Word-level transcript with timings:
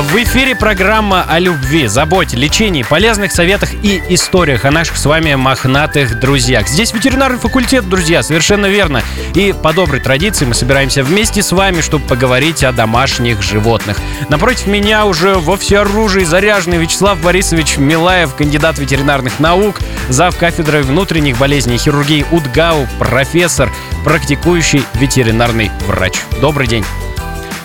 В 0.00 0.14
эфире 0.22 0.54
программа 0.54 1.22
о 1.22 1.40
любви, 1.40 1.88
заботе, 1.88 2.36
лечении, 2.36 2.84
полезных 2.84 3.32
советах 3.32 3.70
и 3.82 4.00
историях 4.10 4.64
о 4.64 4.70
наших 4.70 4.96
с 4.96 5.04
вами 5.06 5.34
мохнатых 5.34 6.20
друзьях. 6.20 6.68
Здесь 6.68 6.92
ветеринарный 6.92 7.38
факультет, 7.38 7.88
друзья, 7.88 8.22
совершенно 8.22 8.66
верно. 8.66 9.02
И 9.34 9.52
по 9.52 9.72
доброй 9.72 10.00
традиции 10.00 10.44
мы 10.44 10.54
собираемся 10.54 11.02
вместе 11.02 11.42
с 11.42 11.50
вами, 11.50 11.80
чтобы 11.80 12.06
поговорить 12.06 12.62
о 12.62 12.70
домашних 12.70 13.42
животных. 13.42 13.98
Напротив 14.28 14.68
меня 14.68 15.04
уже 15.04 15.34
во 15.34 15.56
всеоружии 15.56 16.22
заряженный 16.22 16.78
Вячеслав 16.78 17.20
Борисович 17.20 17.78
Милаев, 17.78 18.34
кандидат 18.36 18.78
ветеринарных 18.78 19.40
наук, 19.40 19.80
зав. 20.08 20.36
кафедрой 20.36 20.82
внутренних 20.82 21.38
болезней 21.38 21.74
и 21.74 21.78
хирургии 21.78 22.24
УДГАУ, 22.30 22.86
профессор, 23.00 23.72
практикующий 24.04 24.84
ветеринарный 24.94 25.72
врач. 25.88 26.14
Добрый 26.40 26.68
день. 26.68 26.84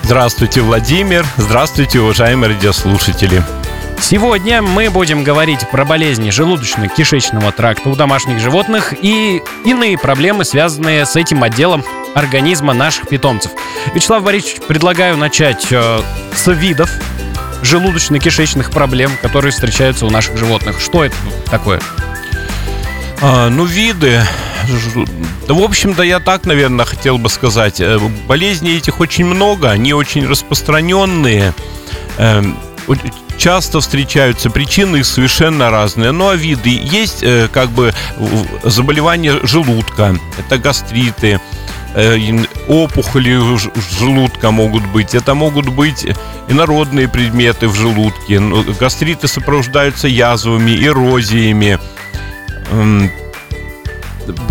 Здравствуйте, 0.03 0.61
Владимир. 0.61 1.25
Здравствуйте, 1.37 2.01
уважаемые 2.01 2.53
радиослушатели. 2.53 3.41
Сегодня 4.01 4.61
мы 4.61 4.89
будем 4.89 5.23
говорить 5.23 5.61
про 5.71 5.85
болезни 5.85 6.29
желудочно-кишечного 6.29 7.53
тракта 7.53 7.89
у 7.89 7.95
домашних 7.95 8.39
животных 8.39 8.93
и 9.01 9.41
иные 9.63 9.97
проблемы, 9.97 10.43
связанные 10.43 11.05
с 11.05 11.15
этим 11.15 11.41
отделом 11.41 11.85
организма 12.15 12.73
наших 12.73 13.07
питомцев. 13.07 13.53
Вячеслав 13.95 14.23
Борисович, 14.23 14.61
предлагаю 14.67 15.15
начать 15.15 15.67
э, 15.71 16.01
с 16.35 16.51
видов 16.51 16.91
желудочно-кишечных 17.63 18.71
проблем, 18.71 19.11
которые 19.21 19.53
встречаются 19.53 20.05
у 20.05 20.09
наших 20.09 20.37
животных. 20.37 20.81
Что 20.81 21.05
это 21.05 21.15
такое? 21.49 21.79
А, 23.21 23.47
ну, 23.47 23.63
виды. 23.63 24.21
Да, 25.47 25.53
в 25.53 25.61
общем-то, 25.61 26.03
я 26.03 26.19
так, 26.19 26.45
наверное, 26.45 26.85
хотел 26.85 27.17
бы 27.17 27.29
сказать. 27.29 27.81
Э, 27.81 27.99
болезней 28.27 28.77
этих 28.77 28.99
очень 28.99 29.25
много, 29.25 29.69
они 29.69 29.93
очень 29.93 30.25
распространенные. 30.25 31.53
Эм, 32.17 32.57
часто 33.37 33.79
встречаются, 33.81 34.49
причины 34.49 34.97
их 34.97 35.05
совершенно 35.05 35.69
разные. 35.69 36.11
Ну 36.11 36.29
а 36.29 36.35
виды 36.35 36.69
есть 36.69 37.23
э, 37.23 37.47
как 37.51 37.69
бы 37.69 37.93
заболевания 38.63 39.39
желудка, 39.43 40.15
это 40.37 40.57
гастриты, 40.57 41.39
э, 41.95 42.17
опухоли 42.67 43.39
желудка 43.99 44.51
могут 44.51 44.85
быть, 44.87 45.15
это 45.15 45.33
могут 45.33 45.67
быть 45.67 46.07
инородные 46.47 47.07
предметы 47.07 47.67
в 47.67 47.75
желудке. 47.75 48.39
Ну, 48.39 48.63
гастриты 48.79 49.27
сопровождаются 49.27 50.07
язвами, 50.07 50.71
эрозиями, 50.71 51.79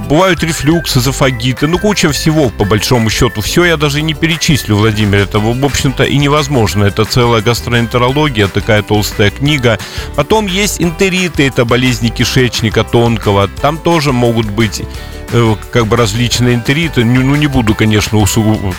бывают 0.09 0.43
рефлюксы, 0.43 0.99
эзофагиты, 0.99 1.67
ну 1.67 1.79
куча 1.79 2.11
всего 2.13 2.51
по 2.51 2.65
большому 2.65 3.11
счету. 3.11 3.41
Все 3.41 3.65
я 3.65 3.77
даже 3.77 4.03
не 4.03 4.15
перечислю, 4.15 4.77
Владимир, 4.77 5.21
это 5.21 5.39
в 5.39 5.65
общем-то 5.65 6.05
и 6.05 6.17
невозможно. 6.19 6.85
Это 6.85 7.05
целая 7.05 7.43
гастроэнтерология, 7.43 8.49
такая 8.49 8.83
толстая 8.83 9.31
книга. 9.31 9.79
Потом 10.17 10.47
есть 10.47 10.81
энтериты, 10.81 11.47
это 11.47 11.65
болезни 11.65 12.09
кишечника 12.09 12.85
тонкого. 12.85 13.49
Там 13.49 13.79
тоже 13.79 14.13
могут 14.13 14.47
быть 14.47 14.83
э, 15.31 15.57
как 15.71 15.87
бы 15.87 15.97
различные 15.97 16.55
энтериты. 16.55 17.05
Ну, 17.05 17.23
ну 17.23 17.37
не 17.37 17.47
буду, 17.47 17.75
конечно, 17.75 18.19
усугуб... 18.19 18.75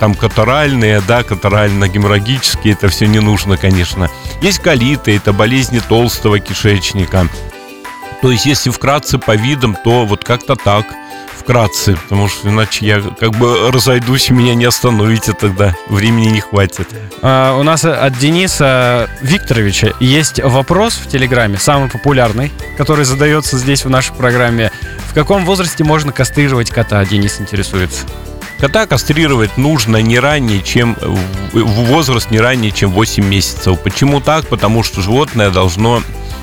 там 0.00 0.14
катаральные, 0.14 1.00
да, 1.06 1.22
катарально-геморрагические, 1.22 2.72
это 2.72 2.88
все 2.88 3.06
не 3.06 3.20
нужно, 3.20 3.56
конечно. 3.56 4.10
Есть 4.42 4.58
колиты, 4.58 5.16
это 5.16 5.32
болезни 5.32 5.80
толстого 5.80 6.40
кишечника. 6.40 7.28
То 8.24 8.30
есть, 8.30 8.46
если 8.46 8.70
вкратце 8.70 9.18
по 9.18 9.36
видам, 9.36 9.76
то 9.84 10.06
вот 10.06 10.24
как-то 10.24 10.56
так 10.56 10.86
вкратце, 11.38 11.94
потому 12.04 12.26
что 12.26 12.48
иначе 12.48 12.86
я 12.86 13.02
как 13.20 13.32
бы 13.32 13.70
разойдусь, 13.70 14.30
меня 14.30 14.54
не 14.54 14.64
остановите 14.64 15.34
тогда, 15.34 15.74
времени 15.88 16.28
не 16.28 16.40
хватит. 16.40 16.88
А, 17.20 17.54
у 17.58 17.62
нас 17.62 17.84
от 17.84 18.16
Дениса 18.16 19.10
Викторовича 19.20 19.92
есть 20.00 20.42
вопрос 20.42 20.94
в 20.94 21.06
Телеграме, 21.06 21.58
самый 21.58 21.90
популярный, 21.90 22.50
который 22.78 23.04
задается 23.04 23.58
здесь 23.58 23.84
в 23.84 23.90
нашей 23.90 24.14
программе. 24.14 24.72
В 25.10 25.12
каком 25.12 25.44
возрасте 25.44 25.84
можно 25.84 26.10
кастрировать 26.10 26.70
кота? 26.70 27.04
Денис 27.04 27.38
интересуется. 27.38 28.06
Кота 28.58 28.86
кастрировать 28.86 29.58
нужно 29.58 29.98
не 29.98 30.18
ранее, 30.18 30.62
чем 30.62 30.96
в 31.52 31.58
возраст 31.58 32.30
не 32.30 32.40
ранее, 32.40 32.70
чем 32.70 32.90
8 32.90 33.22
месяцев. 33.22 33.78
Почему 33.80 34.22
так? 34.22 34.46
Потому 34.46 34.82
что 34.82 35.02
животное 35.02 35.50
должно 35.50 36.02
Э, 36.02 36.33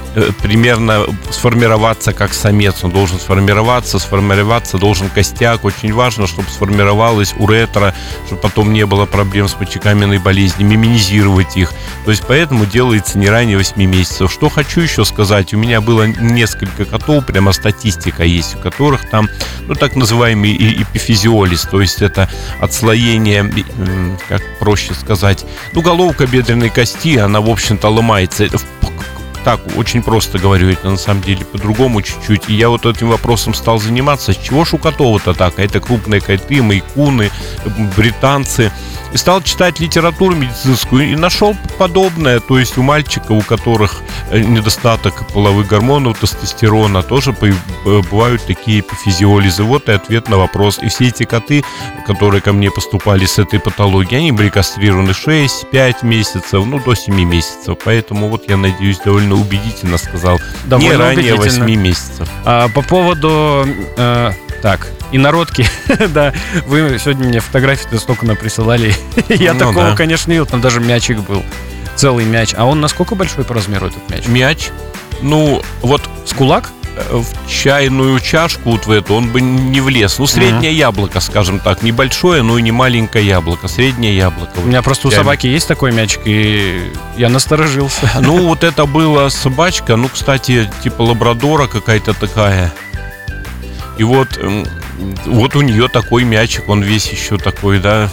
примерно 0.41 1.05
сформироваться 1.29 2.13
как 2.13 2.33
самец. 2.33 2.83
Он 2.83 2.91
должен 2.91 3.19
сформироваться, 3.19 3.99
сформироваться 3.99 4.77
должен 4.77 5.09
костяк. 5.09 5.63
Очень 5.63 5.93
важно, 5.93 6.27
чтобы 6.27 6.49
сформировалась 6.49 7.33
уретра, 7.37 7.95
чтобы 8.25 8.41
потом 8.41 8.73
не 8.73 8.85
было 8.85 9.05
проблем 9.05 9.47
с 9.47 9.59
мочекаменной 9.59 10.17
болезнью, 10.19 10.67
минимизировать 10.67 11.57
их. 11.57 11.71
То 12.05 12.11
есть 12.11 12.23
поэтому 12.27 12.65
делается 12.65 13.17
не 13.17 13.29
ранее 13.29 13.57
8 13.57 13.81
месяцев. 13.83 14.31
Что 14.31 14.49
хочу 14.49 14.81
еще 14.81 15.05
сказать, 15.05 15.53
у 15.53 15.57
меня 15.57 15.81
было 15.81 16.03
несколько 16.03 16.85
котов, 16.85 17.25
прямо 17.25 17.51
статистика 17.51 18.23
есть, 18.23 18.55
у 18.55 18.59
которых 18.59 19.09
там, 19.09 19.29
ну, 19.61 19.75
так 19.75 19.95
называемый 19.95 20.53
эпифизиолиз, 20.81 21.63
то 21.63 21.81
есть 21.81 22.01
это 22.01 22.29
отслоение, 22.59 23.51
как 24.27 24.41
проще 24.59 24.93
сказать, 24.93 25.45
ну, 25.73 25.81
головка 25.81 26.27
бедренной 26.27 26.69
кости, 26.69 27.17
она, 27.17 27.41
в 27.41 27.49
общем-то, 27.49 27.87
ломается 27.89 28.47
так 29.43 29.59
очень 29.77 30.03
просто 30.03 30.39
говорю, 30.39 30.69
это 30.69 30.89
на 30.89 30.97
самом 30.97 31.21
деле 31.23 31.45
по-другому 31.45 32.01
чуть-чуть. 32.01 32.49
И 32.49 32.53
я 32.53 32.69
вот 32.69 32.85
этим 32.85 33.09
вопросом 33.09 33.53
стал 33.53 33.79
заниматься. 33.79 34.33
С 34.33 34.37
чего 34.37 34.65
шукатова-то 34.65 35.33
так? 35.33 35.59
А 35.59 35.63
это 35.63 35.79
крупные 35.79 36.21
коты, 36.21 36.61
майкуны, 36.61 37.31
британцы 37.95 38.71
и 39.13 39.17
стал 39.17 39.41
читать 39.41 39.79
литературу 39.79 40.35
медицинскую 40.35 41.11
и 41.11 41.15
нашел 41.15 41.55
подобное. 41.77 42.39
То 42.39 42.57
есть 42.57 42.77
у 42.77 42.81
мальчика, 42.81 43.33
у 43.33 43.41
которых 43.41 44.01
э, 44.29 44.39
недостаток 44.39 45.27
половых 45.33 45.67
гормонов, 45.67 46.19
тестостерона, 46.19 47.03
тоже 47.03 47.35
э, 47.41 48.01
бывают 48.09 48.45
такие 48.45 48.79
эпифизиолизы. 48.79 49.63
Вот 49.63 49.89
и 49.89 49.91
ответ 49.91 50.29
на 50.29 50.37
вопрос. 50.37 50.79
И 50.81 50.87
все 50.87 51.07
эти 51.07 51.23
коты, 51.23 51.63
которые 52.07 52.41
ко 52.41 52.53
мне 52.53 52.71
поступали 52.71 53.25
с 53.25 53.37
этой 53.37 53.59
патологией, 53.59 54.19
они 54.19 54.31
были 54.31 54.49
кастрированы 54.49 55.11
6-5 55.11 56.05
месяцев, 56.05 56.65
ну 56.65 56.79
до 56.79 56.95
7 56.95 57.13
месяцев. 57.13 57.77
Поэтому 57.83 58.29
вот 58.29 58.49
я 58.49 58.57
надеюсь, 58.57 58.99
довольно 58.99 59.30
убедительно 59.35 59.97
сказал. 59.97 60.39
Довольно 60.65 60.91
не 60.91 60.97
ранее 60.97 61.35
8 61.35 61.75
месяцев. 61.75 62.29
А, 62.45 62.69
по 62.69 62.81
поводу... 62.81 63.65
Э, 63.97 64.31
так, 64.61 64.87
и 65.11 65.17
народки, 65.17 65.65
да, 66.09 66.33
вы 66.67 66.97
сегодня 66.99 67.27
мне 67.27 67.39
фотографии 67.39 67.95
столько 67.97 68.25
наприсылали. 68.25 68.93
Я 69.29 69.53
ну, 69.53 69.59
такого, 69.59 69.91
да. 69.91 69.95
конечно, 69.95 70.29
не 70.29 70.35
видел, 70.35 70.45
там 70.45 70.61
даже 70.61 70.79
мячик 70.79 71.19
был. 71.19 71.43
Целый 71.95 72.25
мяч. 72.25 72.53
А 72.55 72.65
он 72.65 72.79
насколько 72.79 73.15
большой 73.15 73.43
по 73.43 73.53
размеру 73.53 73.87
этот 73.87 74.09
мяч? 74.09 74.27
Мяч? 74.27 74.69
Ну, 75.21 75.61
вот... 75.81 76.01
С 76.25 76.33
кулак? 76.33 76.69
Э, 76.95 77.17
в 77.17 77.49
чайную 77.49 78.19
чашку 78.19 78.71
вот 78.71 78.85
в 78.85 78.91
эту 78.91 79.13
он 79.13 79.29
бы 79.29 79.41
не 79.41 79.81
влез. 79.81 80.19
Ну, 80.19 80.27
среднее 80.27 80.71
uh-huh. 80.71 80.75
яблоко, 80.75 81.19
скажем 81.19 81.59
так. 81.59 81.83
Небольшое, 81.83 82.41
но 82.41 82.57
и 82.57 82.61
не 82.61 82.71
маленькое 82.71 83.25
яблоко. 83.25 83.67
Среднее 83.67 84.15
яблоко. 84.15 84.59
У 84.59 84.67
меня 84.67 84.81
просто 84.81 85.07
у 85.07 85.11
собаки 85.11 85.47
есть 85.47 85.67
такой 85.67 85.91
мячик, 85.91 86.21
и 86.25 86.91
я 87.17 87.29
насторожился. 87.29 88.09
Ну, 88.21 88.47
вот 88.47 88.63
это 88.63 88.85
была 88.85 89.29
собачка, 89.29 89.95
ну, 89.95 90.07
кстати, 90.07 90.69
типа 90.83 91.01
лабрадора 91.01 91.67
какая-то 91.67 92.13
такая. 92.13 92.71
И 93.97 94.03
вот 94.03 94.39
вот 95.25 95.55
у 95.55 95.61
нее 95.61 95.87
такой 95.87 96.23
мячик, 96.23 96.69
он 96.69 96.83
весь 96.83 97.11
еще 97.11 97.37
такой, 97.37 97.79
да, 97.79 98.09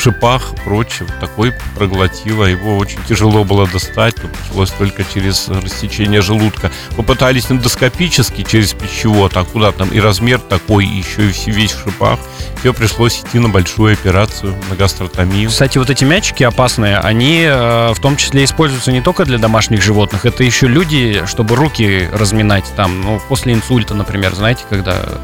шипах, 0.00 0.54
прочее, 0.64 1.08
такой 1.20 1.52
проглотила. 1.76 2.44
Его 2.44 2.76
очень 2.78 2.98
тяжело 3.08 3.44
было 3.44 3.66
достать, 3.66 4.14
пришлось 4.16 4.70
только 4.70 5.04
через 5.04 5.48
растечение 5.48 6.22
желудка. 6.22 6.70
Попытались 6.96 7.50
эндоскопически 7.50 8.42
через 8.42 8.72
пищевод, 8.72 9.36
а 9.36 9.44
куда 9.44 9.72
там 9.72 9.90
и 9.90 10.00
размер 10.00 10.38
такой, 10.38 10.86
и 10.86 10.98
еще 10.98 11.30
и 11.30 11.50
весь 11.50 11.72
в 11.72 11.82
шипах. 11.84 12.18
Все 12.60 12.74
пришлось 12.74 13.20
идти 13.20 13.38
на 13.38 13.48
большую 13.48 13.94
операцию, 13.94 14.54
на 14.68 14.76
гастротомию. 14.76 15.48
Кстати, 15.48 15.78
вот 15.78 15.88
эти 15.88 16.04
мячики 16.04 16.42
опасные, 16.42 16.98
они 16.98 17.42
э, 17.46 17.92
в 17.94 18.00
том 18.00 18.16
числе 18.16 18.44
используются 18.44 18.92
не 18.92 19.00
только 19.00 19.24
для 19.24 19.38
домашних 19.38 19.82
животных, 19.82 20.26
это 20.26 20.44
еще 20.44 20.66
люди, 20.66 21.22
чтобы 21.26 21.56
руки 21.56 22.08
разминать 22.12 22.64
там, 22.76 23.00
ну, 23.00 23.20
после 23.28 23.54
инсульта, 23.54 23.94
например, 23.94 24.34
знаете, 24.34 24.64
когда 24.68 25.20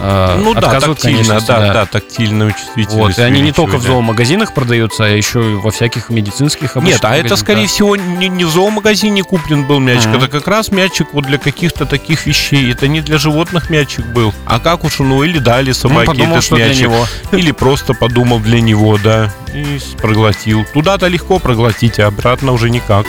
э, 0.00 0.40
ну 0.42 0.54
да, 0.54 0.80
тактильно, 0.80 1.40
да, 1.40 1.58
да, 1.58 1.72
да, 1.72 1.86
тактильную 1.86 2.52
чувствительность. 2.52 2.96
Вот, 2.96 3.18
и 3.18 3.22
они 3.22 3.40
не 3.40 3.52
только 3.52 3.76
в 3.76 3.82
зоомагазинах 3.82 4.54
продаются, 4.54 5.04
а 5.04 5.08
еще 5.08 5.52
и 5.52 5.54
во 5.54 5.70
всяких 5.70 6.10
медицинских 6.10 6.76
Нет, 6.76 7.04
а 7.04 7.16
это, 7.16 7.36
скорее 7.36 7.66
всего, 7.66 7.96
не, 7.96 8.28
не 8.28 8.44
в 8.44 8.50
зоомагазине 8.50 9.22
куплен 9.22 9.66
был 9.66 9.80
мячик, 9.80 10.08
mm-hmm. 10.08 10.16
это 10.16 10.28
как 10.28 10.48
раз 10.48 10.70
мячик 10.70 11.08
вот 11.12 11.26
для 11.26 11.38
каких-то 11.38 11.86
таких 11.86 12.26
вещей. 12.26 12.70
Это 12.70 12.88
не 12.88 13.00
для 13.00 13.18
животных 13.18 13.70
мячик 13.70 14.06
был. 14.06 14.34
А 14.44 14.60
как 14.60 14.84
уж, 14.84 14.98
ну, 14.98 15.22
или 15.22 15.38
дали 15.38 15.72
собаке 15.72 16.00
ну, 16.00 16.06
подумал, 16.06 16.36
этот 16.38 16.50
мячик. 16.52 16.76
Для 16.76 16.82
него. 16.82 17.06
Или 17.32 17.52
просто 17.52 17.94
подумал 17.94 18.40
для 18.40 18.60
него, 18.60 18.98
да, 18.98 19.32
и 19.52 19.78
проглотил. 20.00 20.64
Туда-то 20.72 21.06
легко 21.08 21.38
проглотить, 21.38 21.98
а 21.98 22.06
обратно 22.06 22.52
уже 22.52 22.70
никак. 22.70 23.06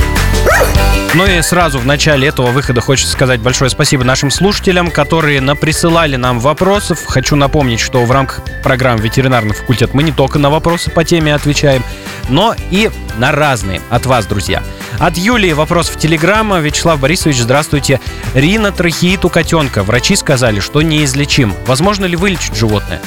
Ну 1.13 1.25
и 1.25 1.41
сразу 1.41 1.79
в 1.79 1.85
начале 1.85 2.27
этого 2.27 2.51
выхода 2.51 2.81
хочется 2.81 3.11
сказать 3.11 3.39
большое 3.39 3.69
спасибо 3.69 4.03
нашим 4.03 4.29
слушателям, 4.29 4.91
которые 4.91 5.41
наприсылали 5.41 6.15
нам 6.15 6.39
вопросов. 6.77 7.05
Хочу 7.07 7.35
напомнить, 7.35 7.79
что 7.79 8.05
в 8.05 8.11
рамках 8.11 8.41
программы 8.61 9.01
«Ветеринарный 9.01 9.55
факультет» 9.55 9.95
мы 9.95 10.03
не 10.03 10.11
только 10.11 10.37
на 10.37 10.51
вопросы 10.51 10.91
по 10.91 11.03
теме 11.03 11.33
отвечаем, 11.33 11.83
но 12.29 12.55
и 12.69 12.91
на 13.17 13.31
разные 13.31 13.81
от 13.89 14.05
вас, 14.05 14.27
друзья. 14.27 14.61
От 14.99 15.17
Юлии 15.17 15.53
вопрос 15.53 15.89
в 15.89 15.97
Телеграма. 15.97 16.59
Вячеслав 16.59 16.99
Борисович, 16.99 17.37
здравствуйте. 17.37 17.99
Ринотрахеит 18.35 19.25
у 19.25 19.29
котенка. 19.29 19.81
Врачи 19.81 20.15
сказали, 20.15 20.59
что 20.59 20.83
неизлечим. 20.83 21.55
Возможно 21.65 22.05
ли 22.05 22.15
вылечить 22.15 22.55
животное? 22.55 23.01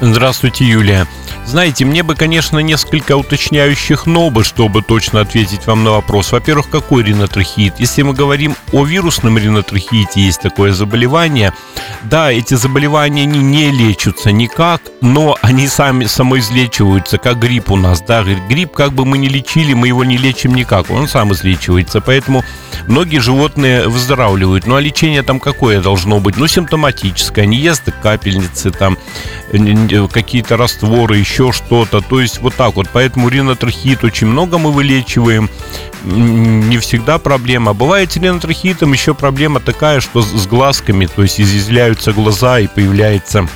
Здравствуйте, 0.00 0.64
Юлия. 0.64 1.06
Знаете, 1.46 1.84
мне 1.84 2.02
бы, 2.02 2.14
конечно, 2.14 2.58
несколько 2.58 3.16
уточняющих 3.16 4.06
«но» 4.06 4.30
бы, 4.30 4.42
чтобы 4.42 4.82
точно 4.82 5.20
ответить 5.20 5.66
вам 5.66 5.84
на 5.84 5.92
вопрос. 5.92 6.32
Во-первых, 6.32 6.70
какой 6.70 7.04
ринотрахеит? 7.04 7.74
Если 7.78 8.02
мы 8.02 8.12
говорим 8.12 8.56
о 8.72 8.84
вирусном 8.84 9.38
ринотрахеите, 9.38 10.20
есть 10.20 10.40
такое 10.40 10.72
заболевание. 10.72 11.52
Да, 12.02 12.32
эти 12.32 12.54
заболевания 12.54 13.22
они 13.22 13.38
не 13.38 13.70
лечатся 13.70 14.32
никак, 14.32 14.80
но 15.00 15.36
они 15.42 15.68
сами 15.68 16.06
самоизлечиваются, 16.06 17.18
как 17.18 17.38
грипп 17.38 17.70
у 17.70 17.76
нас. 17.76 18.00
Да, 18.00 18.24
грипп 18.24 18.72
как 18.72 18.92
бы 18.92 19.04
мы 19.04 19.18
не 19.18 19.28
лечили, 19.28 19.74
мы 19.74 19.88
его 19.88 20.02
не 20.02 20.16
лечим 20.16 20.54
никак, 20.54 20.90
он 20.90 21.08
сам 21.08 21.32
излечивается. 21.34 22.00
Поэтому 22.00 22.42
многие 22.88 23.18
животные 23.18 23.86
выздоравливают. 23.86 24.66
Ну 24.66 24.76
а 24.76 24.80
лечение 24.80 25.22
там 25.22 25.38
какое 25.38 25.80
должно 25.80 26.20
быть? 26.20 26.36
Ну, 26.36 26.46
симптоматическое, 26.46 27.46
не 27.46 27.58
ест 27.58 27.82
капельницы, 28.02 28.70
там 28.70 28.98
какие-то 30.10 30.56
растворы, 30.56 31.18
еще 31.18 31.33
еще 31.34 31.52
что-то. 31.52 32.00
То 32.00 32.20
есть 32.20 32.40
вот 32.40 32.54
так 32.54 32.76
вот. 32.76 32.88
Поэтому 32.92 33.28
ринотрахеит 33.28 34.04
очень 34.04 34.28
много 34.28 34.58
мы 34.58 34.70
вылечиваем. 34.70 35.50
Не 36.04 36.78
всегда 36.78 37.18
проблема. 37.18 37.74
Бывает 37.74 38.12
с 38.12 38.16
ринотрахеитом 38.16 38.92
еще 38.92 39.14
проблема 39.14 39.58
такая, 39.60 40.00
что 40.00 40.22
с 40.22 40.46
глазками, 40.46 41.06
то 41.06 41.22
есть 41.22 41.40
изъязвляются 41.40 42.12
глаза 42.12 42.60
и 42.60 42.68
появляется 42.68 43.48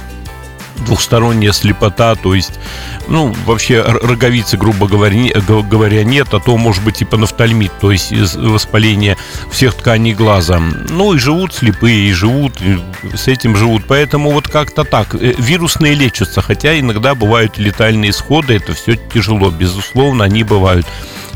двухсторонняя 0.85 1.53
слепота, 1.53 2.15
то 2.15 2.35
есть, 2.35 2.53
ну, 3.09 3.35
вообще 3.47 3.83
роговицы, 3.83 4.57
грубо 4.57 4.87
говоря, 4.89 6.05
нет, 6.05 6.35
а 6.35 6.41
то 6.41 6.57
может 6.57 6.85
быть 6.85 7.03
и 7.03 7.05
панофтальмит, 7.05 7.73
то 7.81 7.93
есть 7.93 8.13
воспаление 8.37 9.17
всех 9.51 9.75
тканей 9.75 10.15
глаза. 10.15 10.61
Ну 10.89 11.15
и 11.15 11.19
живут 11.19 11.55
слепые, 11.55 12.09
и 12.09 12.13
живут, 12.13 12.61
и 12.61 12.79
с 13.17 13.29
этим 13.29 13.57
живут. 13.57 13.85
Поэтому 13.87 14.31
вот 14.31 14.49
как-то 14.49 14.85
так. 14.85 15.15
Э, 15.15 15.35
вирусные 15.39 15.95
лечатся, 15.95 16.43
хотя 16.43 16.79
иногда 16.79 17.15
бывают 17.15 17.59
летальные 17.59 18.11
исходы, 18.11 18.57
это 18.57 18.75
все 18.75 18.97
тяжело, 18.97 19.51
безусловно, 19.51 20.25
они 20.25 20.43
бывают. 20.45 20.87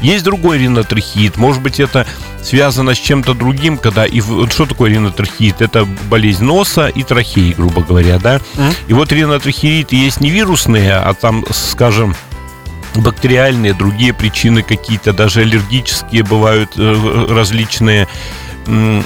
Есть 0.01 0.25
другой 0.25 0.59
ринотрахеит. 0.59 1.37
Может 1.37 1.63
быть, 1.63 1.79
это 1.79 2.07
связано 2.43 2.93
с 2.95 2.99
чем-то 2.99 3.35
другим, 3.35 3.79
когда... 3.79 4.05
И 4.05 4.21
вот 4.21 4.53
что 4.53 4.67
такое 4.67 4.91
ринотрахеит? 4.91 5.63
Это 5.63 5.85
болезнь 6.11 6.43
носа 6.43 6.89
и 6.89 7.05
трахеи, 7.05 7.53
грубо 7.53 7.83
говоря, 7.83 8.19
да? 8.19 8.41
И 8.89 8.95
вот 8.95 9.13
ринотрахеиты 9.33 9.97
есть 9.97 10.21
не 10.21 10.31
вирусные, 10.31 10.93
а 10.93 11.15
там, 11.15 11.45
скажем, 11.51 12.15
бактериальные, 12.95 13.73
другие 13.73 14.13
причины 14.13 14.63
какие-то, 14.63 15.13
даже 15.13 15.41
аллергические 15.41 16.23
бывают 16.23 16.73
э, 16.77 17.27
различные 17.31 18.07
э, 18.67 19.03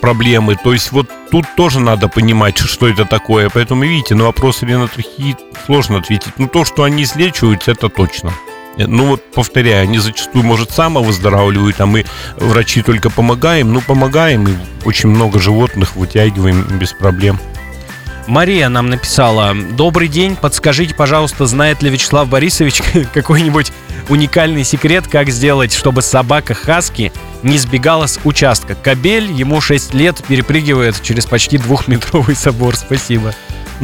проблемы. 0.00 0.56
То 0.62 0.74
есть 0.74 0.92
вот 0.92 1.08
тут 1.30 1.46
тоже 1.56 1.80
надо 1.80 2.08
понимать, 2.08 2.58
что 2.58 2.86
это 2.86 3.06
такое. 3.06 3.48
Поэтому, 3.48 3.84
видите, 3.84 4.14
на 4.14 4.24
вопрос 4.24 4.62
ринотрахеит 4.62 5.38
сложно 5.64 5.98
ответить. 5.98 6.34
Но 6.36 6.46
то, 6.46 6.66
что 6.66 6.82
они 6.82 7.04
излечиваются, 7.04 7.70
это 7.72 7.88
точно. 7.88 8.32
Ну 8.76 9.06
вот, 9.06 9.22
повторяю, 9.32 9.84
они 9.84 9.98
зачастую, 9.98 10.44
может, 10.44 10.70
самовыздоравливают, 10.70 11.80
а 11.80 11.86
мы, 11.86 12.04
врачи, 12.36 12.82
только 12.82 13.10
помогаем. 13.10 13.72
Ну, 13.72 13.80
помогаем, 13.80 14.48
и 14.48 14.54
очень 14.84 15.08
много 15.08 15.38
животных 15.38 15.96
вытягиваем 15.96 16.62
без 16.78 16.92
проблем. 16.92 17.38
Мария 18.26 18.68
нам 18.70 18.88
написала 18.88 19.54
«Добрый 19.54 20.08
день, 20.08 20.34
подскажите, 20.34 20.94
пожалуйста, 20.94 21.46
знает 21.46 21.82
ли 21.82 21.90
Вячеслав 21.90 22.28
Борисович 22.28 22.82
какой-нибудь 23.12 23.70
уникальный 24.08 24.64
секрет, 24.64 25.06
как 25.10 25.28
сделать, 25.28 25.74
чтобы 25.74 26.00
собака 26.00 26.54
Хаски 26.54 27.12
не 27.42 27.58
сбегала 27.58 28.06
с 28.06 28.18
участка? 28.24 28.74
Кабель, 28.74 29.30
ему 29.30 29.60
6 29.60 29.92
лет, 29.92 30.22
перепрыгивает 30.26 31.02
через 31.02 31.26
почти 31.26 31.58
двухметровый 31.58 32.34
собор. 32.34 32.76
Спасибо». 32.76 33.34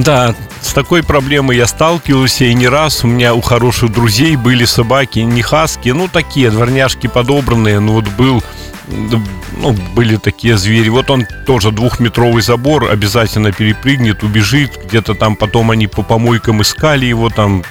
Да, 0.00 0.35
с 0.62 0.73
такой 0.73 1.02
проблемой 1.02 1.58
я 1.58 1.67
сталкивался 1.67 2.47
и 2.47 2.55
не 2.55 2.69
раз. 2.69 3.05
У 3.05 3.06
меня 3.06 3.35
у 3.35 3.43
хороших 3.43 3.93
друзей 3.93 4.35
были 4.37 4.64
собаки, 4.64 5.19
не 5.19 5.43
хаски, 5.43 5.91
ну 5.91 6.08
такие 6.08 6.50
дворняжки 6.50 7.06
подобранные. 7.06 7.81
Ну 7.81 7.93
вот 7.93 8.08
был 8.08 8.43
ну, 8.88 9.76
были 9.94 10.17
такие 10.17 10.56
звери. 10.56 10.88
Вот 10.88 11.11
он 11.11 11.26
тоже 11.44 11.70
двухметровый 11.70 12.41
забор, 12.41 12.91
обязательно 12.91 13.52
перепрыгнет, 13.52 14.23
убежит. 14.23 14.81
Где-то 14.87 15.14
там 15.14 15.37
потом 15.37 15.70
они 15.70 15.87
по 15.87 16.02
помойкам 16.02 16.62
искали 16.62 17.05
его, 17.05 17.29
там 17.29 17.62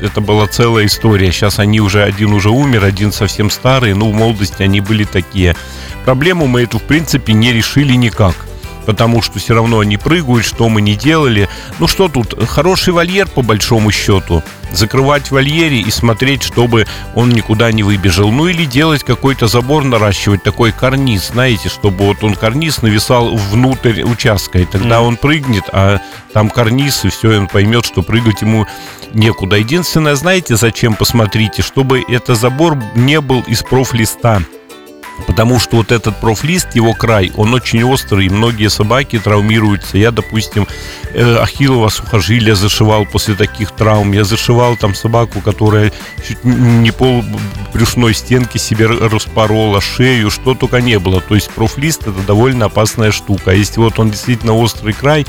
это 0.00 0.20
была 0.20 0.46
целая 0.46 0.86
история. 0.86 1.32
Сейчас 1.32 1.58
они 1.58 1.80
уже, 1.80 2.04
один 2.04 2.34
уже 2.34 2.50
умер, 2.50 2.84
один 2.84 3.10
совсем 3.10 3.50
старый. 3.50 3.94
Ну, 3.94 4.12
в 4.12 4.14
молодости 4.14 4.62
они 4.62 4.80
были 4.80 5.02
такие. 5.02 5.56
Проблему 6.04 6.46
мы 6.46 6.62
эту, 6.62 6.78
в 6.78 6.84
принципе, 6.84 7.32
не 7.32 7.52
решили 7.52 7.94
никак 7.94 8.36
потому 8.84 9.22
что 9.22 9.38
все 9.38 9.54
равно 9.54 9.80
они 9.80 9.96
прыгают, 9.96 10.44
что 10.44 10.68
мы 10.68 10.80
не 10.80 10.94
делали. 10.94 11.48
Ну 11.78 11.88
что 11.88 12.08
тут, 12.08 12.34
хороший 12.48 12.92
вольер 12.92 13.28
по 13.28 13.42
большому 13.42 13.90
счету. 13.90 14.42
Закрывать 14.70 15.28
в 15.28 15.32
вольере 15.32 15.80
и 15.80 15.90
смотреть, 15.90 16.42
чтобы 16.42 16.86
он 17.14 17.30
никуда 17.30 17.70
не 17.72 17.82
выбежал. 17.82 18.30
Ну 18.30 18.48
или 18.48 18.64
делать 18.64 19.04
какой-то 19.04 19.46
забор, 19.46 19.84
наращивать 19.84 20.42
такой 20.42 20.72
карниз, 20.72 21.28
знаете, 21.28 21.68
чтобы 21.68 22.06
вот 22.06 22.24
он 22.24 22.34
карниз 22.34 22.82
нависал 22.82 23.34
внутрь 23.36 24.02
участка, 24.02 24.58
и 24.58 24.64
тогда 24.64 24.96
mm. 24.96 25.02
он 25.02 25.16
прыгнет, 25.16 25.64
а 25.72 26.00
там 26.32 26.50
карниз, 26.50 27.04
и 27.04 27.08
все, 27.08 27.38
он 27.38 27.46
поймет, 27.46 27.84
что 27.84 28.02
прыгать 28.02 28.42
ему 28.42 28.66
некуда. 29.12 29.56
Единственное, 29.56 30.16
знаете, 30.16 30.56
зачем, 30.56 30.94
посмотрите, 30.94 31.62
чтобы 31.62 32.02
этот 32.06 32.38
забор 32.38 32.76
не 32.94 33.20
был 33.20 33.42
из 33.46 33.62
профлиста. 33.62 34.42
Потому 35.26 35.60
что 35.60 35.76
вот 35.76 35.92
этот 35.92 36.20
профлист, 36.20 36.74
его 36.74 36.92
край, 36.92 37.32
он 37.36 37.54
очень 37.54 37.84
острый, 37.84 38.26
и 38.26 38.30
многие 38.30 38.68
собаки 38.68 39.18
травмируются. 39.18 39.96
Я, 39.96 40.10
допустим, 40.10 40.66
э, 41.12 41.36
ахиллово 41.36 41.88
сухожилие 41.88 42.54
зашивал 42.54 43.06
после 43.06 43.34
таких 43.34 43.70
травм. 43.70 44.12
Я 44.12 44.24
зашивал 44.24 44.76
там 44.76 44.94
собаку, 44.94 45.40
которая 45.40 45.92
чуть 46.26 46.44
не 46.44 46.90
пол 46.90 47.24
брюшной 47.72 48.14
стенки 48.14 48.58
себе 48.58 48.86
распорола, 48.86 49.80
шею, 49.80 50.30
что 50.30 50.54
только 50.54 50.80
не 50.80 50.98
было. 50.98 51.20
То 51.20 51.34
есть 51.34 51.50
профлист 51.50 52.02
это 52.02 52.20
довольно 52.26 52.66
опасная 52.66 53.12
штука. 53.12 53.52
А 53.52 53.54
если 53.54 53.80
вот 53.80 53.98
он 53.98 54.10
действительно 54.10 54.54
острый 54.54 54.92
край, 54.92 55.26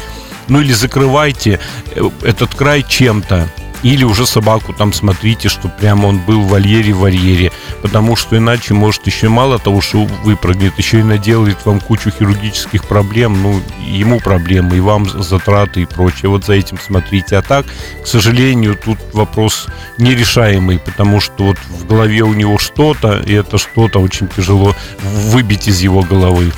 ну 0.47 0.61
или 0.61 0.73
закрывайте 0.73 1.59
э, 1.95 2.09
этот 2.23 2.55
край 2.55 2.83
чем-то. 2.87 3.49
Или 3.85 4.03
уже 4.03 4.25
собаку 4.25 4.73
там 4.73 4.93
смотрите, 4.93 5.47
что 5.47 5.69
прямо 5.69 6.07
он 6.07 6.17
был 6.17 6.41
в 6.41 6.47
вольере 6.49 6.91
в 6.91 7.01
вольере. 7.01 7.51
Потому 7.83 8.15
что 8.15 8.35
иначе 8.35 8.73
может 8.73 9.05
еще 9.05 9.29
мало 9.29 9.59
того, 9.59 9.79
что 9.79 10.05
выпрыгнет, 10.23 10.73
еще 10.79 11.01
и 11.01 11.03
наделает 11.03 11.63
вам 11.67 11.79
кучу 11.79 12.09
хирургических 12.09 12.85
проблем. 12.85 13.43
Ну, 13.43 13.61
ему 13.85 14.19
проблемы, 14.19 14.77
и 14.77 14.79
вам 14.79 15.05
затраты 15.05 15.83
и 15.83 15.85
прочее. 15.85 16.29
Вот 16.29 16.45
за 16.45 16.53
этим 16.53 16.79
смотрите. 16.79 17.37
А 17.37 17.43
так, 17.43 17.67
к 18.03 18.07
сожалению, 18.07 18.75
тут 18.75 18.97
вопрос 19.13 19.67
нерешаемый, 19.99 20.79
потому 20.79 21.21
что 21.21 21.43
вот 21.43 21.57
в 21.59 21.85
голове 21.85 22.23
у 22.23 22.33
него 22.33 22.57
что-то, 22.57 23.19
и 23.19 23.33
это 23.33 23.59
что-то 23.59 23.99
очень 23.99 24.27
тяжело 24.29 24.75
выбить 25.03 25.67
из 25.67 25.81
его 25.81 26.01
головы. 26.01 26.51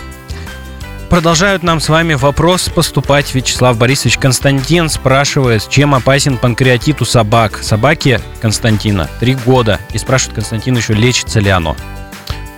Продолжают 1.10 1.64
нам 1.64 1.80
с 1.80 1.88
вами 1.88 2.16
вопрос 2.16 2.68
поступать. 2.68 3.34
Вячеслав 3.34 3.78
Борисович 3.78 4.18
Константин 4.18 4.90
спрашивает, 4.90 5.68
чем 5.70 5.96
опасен 5.96 6.38
панкреатит 6.38 7.02
у 7.02 7.06
собак. 7.06 7.60
Собаки 7.64 8.20
Константина 8.42 9.10
три 9.22 9.36
года. 9.36 9.80
И 9.94 9.98
спрашивает 9.98 10.36
Константин 10.36 10.76
еще, 10.76 10.94
лечится 10.94 11.40
ли 11.40 11.50
оно. 11.50 11.78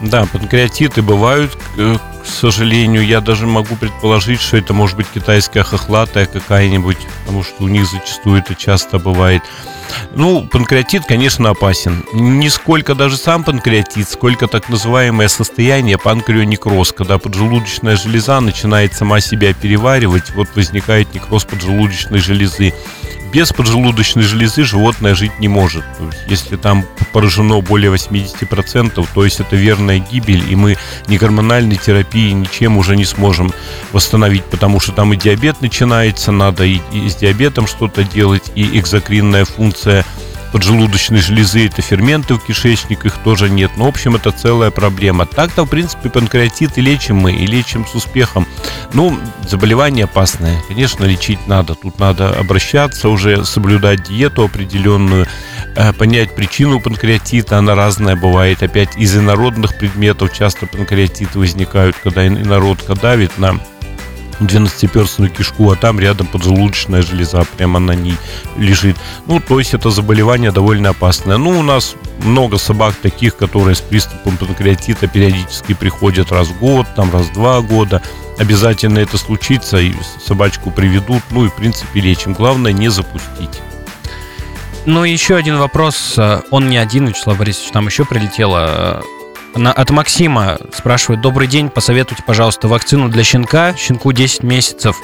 Да, 0.01 0.25
панкреатиты 0.25 1.01
бывают, 1.01 1.57
к 1.75 2.25
сожалению. 2.25 3.05
Я 3.05 3.19
даже 3.21 3.47
могу 3.47 3.75
предположить, 3.75 4.39
что 4.41 4.57
это 4.57 4.73
может 4.73 4.95
быть 4.95 5.07
китайская 5.13 5.63
хохлатая 5.63 6.25
какая-нибудь, 6.25 6.97
потому 7.21 7.43
что 7.43 7.63
у 7.63 7.67
них 7.67 7.85
зачастую 7.85 8.39
это 8.39 8.55
часто 8.55 8.97
бывает. 8.97 9.41
Ну, 10.15 10.45
панкреатит, 10.45 11.05
конечно, 11.05 11.49
опасен. 11.49 12.05
Не 12.13 12.49
сколько 12.49 12.95
даже 12.95 13.17
сам 13.17 13.43
панкреатит, 13.43 14.07
сколько 14.07 14.47
так 14.47 14.69
называемое 14.69 15.27
состояние 15.27 15.97
панкреонекроз, 15.97 16.93
когда 16.93 17.17
поджелудочная 17.17 17.97
железа 17.97 18.39
начинает 18.39 18.93
сама 18.93 19.19
себя 19.19 19.53
переваривать, 19.53 20.29
вот 20.35 20.47
возникает 20.55 21.13
некроз 21.13 21.43
поджелудочной 21.45 22.19
железы 22.19 22.73
без 23.31 23.51
поджелудочной 23.51 24.23
железы 24.23 24.63
животное 24.63 25.15
жить 25.15 25.39
не 25.39 25.47
может. 25.47 25.83
Если 26.27 26.55
там 26.55 26.85
поражено 27.13 27.61
более 27.61 27.91
80%, 27.91 29.07
то 29.13 29.25
есть 29.25 29.39
это 29.39 29.55
верная 29.55 29.99
гибель, 29.99 30.51
и 30.51 30.55
мы 30.55 30.77
ни 31.07 31.17
гормональной 31.17 31.77
терапии, 31.77 32.31
ничем 32.31 32.77
уже 32.77 32.95
не 32.95 33.05
сможем 33.05 33.53
восстановить, 33.91 34.45
потому 34.45 34.79
что 34.79 34.91
там 34.91 35.13
и 35.13 35.17
диабет 35.17 35.61
начинается, 35.61 36.31
надо 36.31 36.63
и, 36.63 36.79
и 36.91 37.09
с 37.09 37.15
диабетом 37.15 37.67
что-то 37.67 38.03
делать, 38.03 38.51
и 38.55 38.79
экзокринная 38.79 39.45
функция 39.45 40.05
поджелудочной 40.51 41.19
железы, 41.19 41.67
это 41.67 41.81
ферменты 41.81 42.35
в 42.35 42.39
кишечнике, 42.39 43.07
их 43.07 43.17
тоже 43.23 43.49
нет. 43.49 43.71
Но, 43.77 43.85
в 43.85 43.87
общем, 43.87 44.15
это 44.15 44.31
целая 44.31 44.71
проблема. 44.71 45.25
Так-то, 45.25 45.65
в 45.65 45.69
принципе, 45.69 46.09
панкреатит 46.09 46.77
и 46.77 46.81
лечим 46.81 47.17
мы, 47.17 47.33
и 47.33 47.45
лечим 47.45 47.85
с 47.85 47.95
успехом. 47.95 48.47
Ну, 48.93 49.17
заболевание 49.47 50.05
опасное. 50.05 50.61
Конечно, 50.67 51.05
лечить 51.05 51.47
надо. 51.47 51.75
Тут 51.75 51.99
надо 51.99 52.29
обращаться 52.29 53.09
уже, 53.09 53.45
соблюдать 53.45 54.03
диету 54.03 54.43
определенную, 54.43 55.27
э, 55.75 55.93
понять 55.93 56.35
причину 56.35 56.79
панкреатита. 56.79 57.57
Она 57.57 57.75
разная 57.75 58.15
бывает. 58.15 58.63
Опять 58.63 58.97
из 58.97 59.15
инородных 59.15 59.77
предметов 59.77 60.33
часто 60.33 60.65
панкреатиты 60.65 61.39
возникают, 61.39 61.95
когда 62.03 62.27
инородка 62.27 62.95
давит 62.95 63.37
на 63.37 63.59
12-перстную 64.39 65.29
кишку, 65.29 65.71
а 65.71 65.75
там 65.75 65.99
рядом 65.99 66.27
поджелудочная 66.27 67.01
железа, 67.01 67.45
прямо 67.57 67.79
на 67.79 67.91
ней 67.91 68.15
лежит. 68.57 68.97
Ну, 69.27 69.39
то 69.39 69.59
есть 69.59 69.73
это 69.73 69.89
заболевание 69.89 70.51
довольно 70.51 70.89
опасное. 70.89 71.37
Ну, 71.37 71.59
у 71.59 71.63
нас 71.63 71.95
много 72.23 72.57
собак 72.57 72.95
таких, 73.01 73.35
которые 73.35 73.75
с 73.75 73.81
приступом 73.81 74.37
панкреатита 74.37 75.07
периодически 75.07 75.73
приходят 75.73 76.31
раз 76.31 76.47
в 76.47 76.59
год, 76.59 76.87
там 76.95 77.11
раз 77.11 77.27
в 77.27 77.33
два 77.33 77.61
года. 77.61 78.01
Обязательно 78.37 78.99
это 78.99 79.17
случится, 79.17 79.77
и 79.79 79.93
собачку 80.25 80.71
приведут, 80.71 81.21
ну 81.31 81.45
и 81.45 81.49
в 81.49 81.55
принципе 81.55 81.99
лечим. 81.99 82.33
Главное 82.33 82.71
не 82.71 82.89
запустить. 82.89 83.61
Ну, 84.85 85.03
еще 85.03 85.35
один 85.35 85.57
вопрос. 85.57 86.17
Он 86.49 86.69
не 86.69 86.77
один, 86.77 87.07
Вячеслав 87.07 87.37
Борисович, 87.37 87.71
там 87.71 87.87
еще 87.87 88.05
прилетело 88.05 89.03
от 89.53 89.89
Максима 89.89 90.57
спрашивает, 90.73 91.21
добрый 91.21 91.47
день, 91.47 91.69
посоветуйте, 91.69 92.23
пожалуйста, 92.25 92.67
вакцину 92.67 93.09
для 93.09 93.23
щенка, 93.23 93.75
щенку 93.75 94.11
10 94.11 94.43
месяцев, 94.43 94.95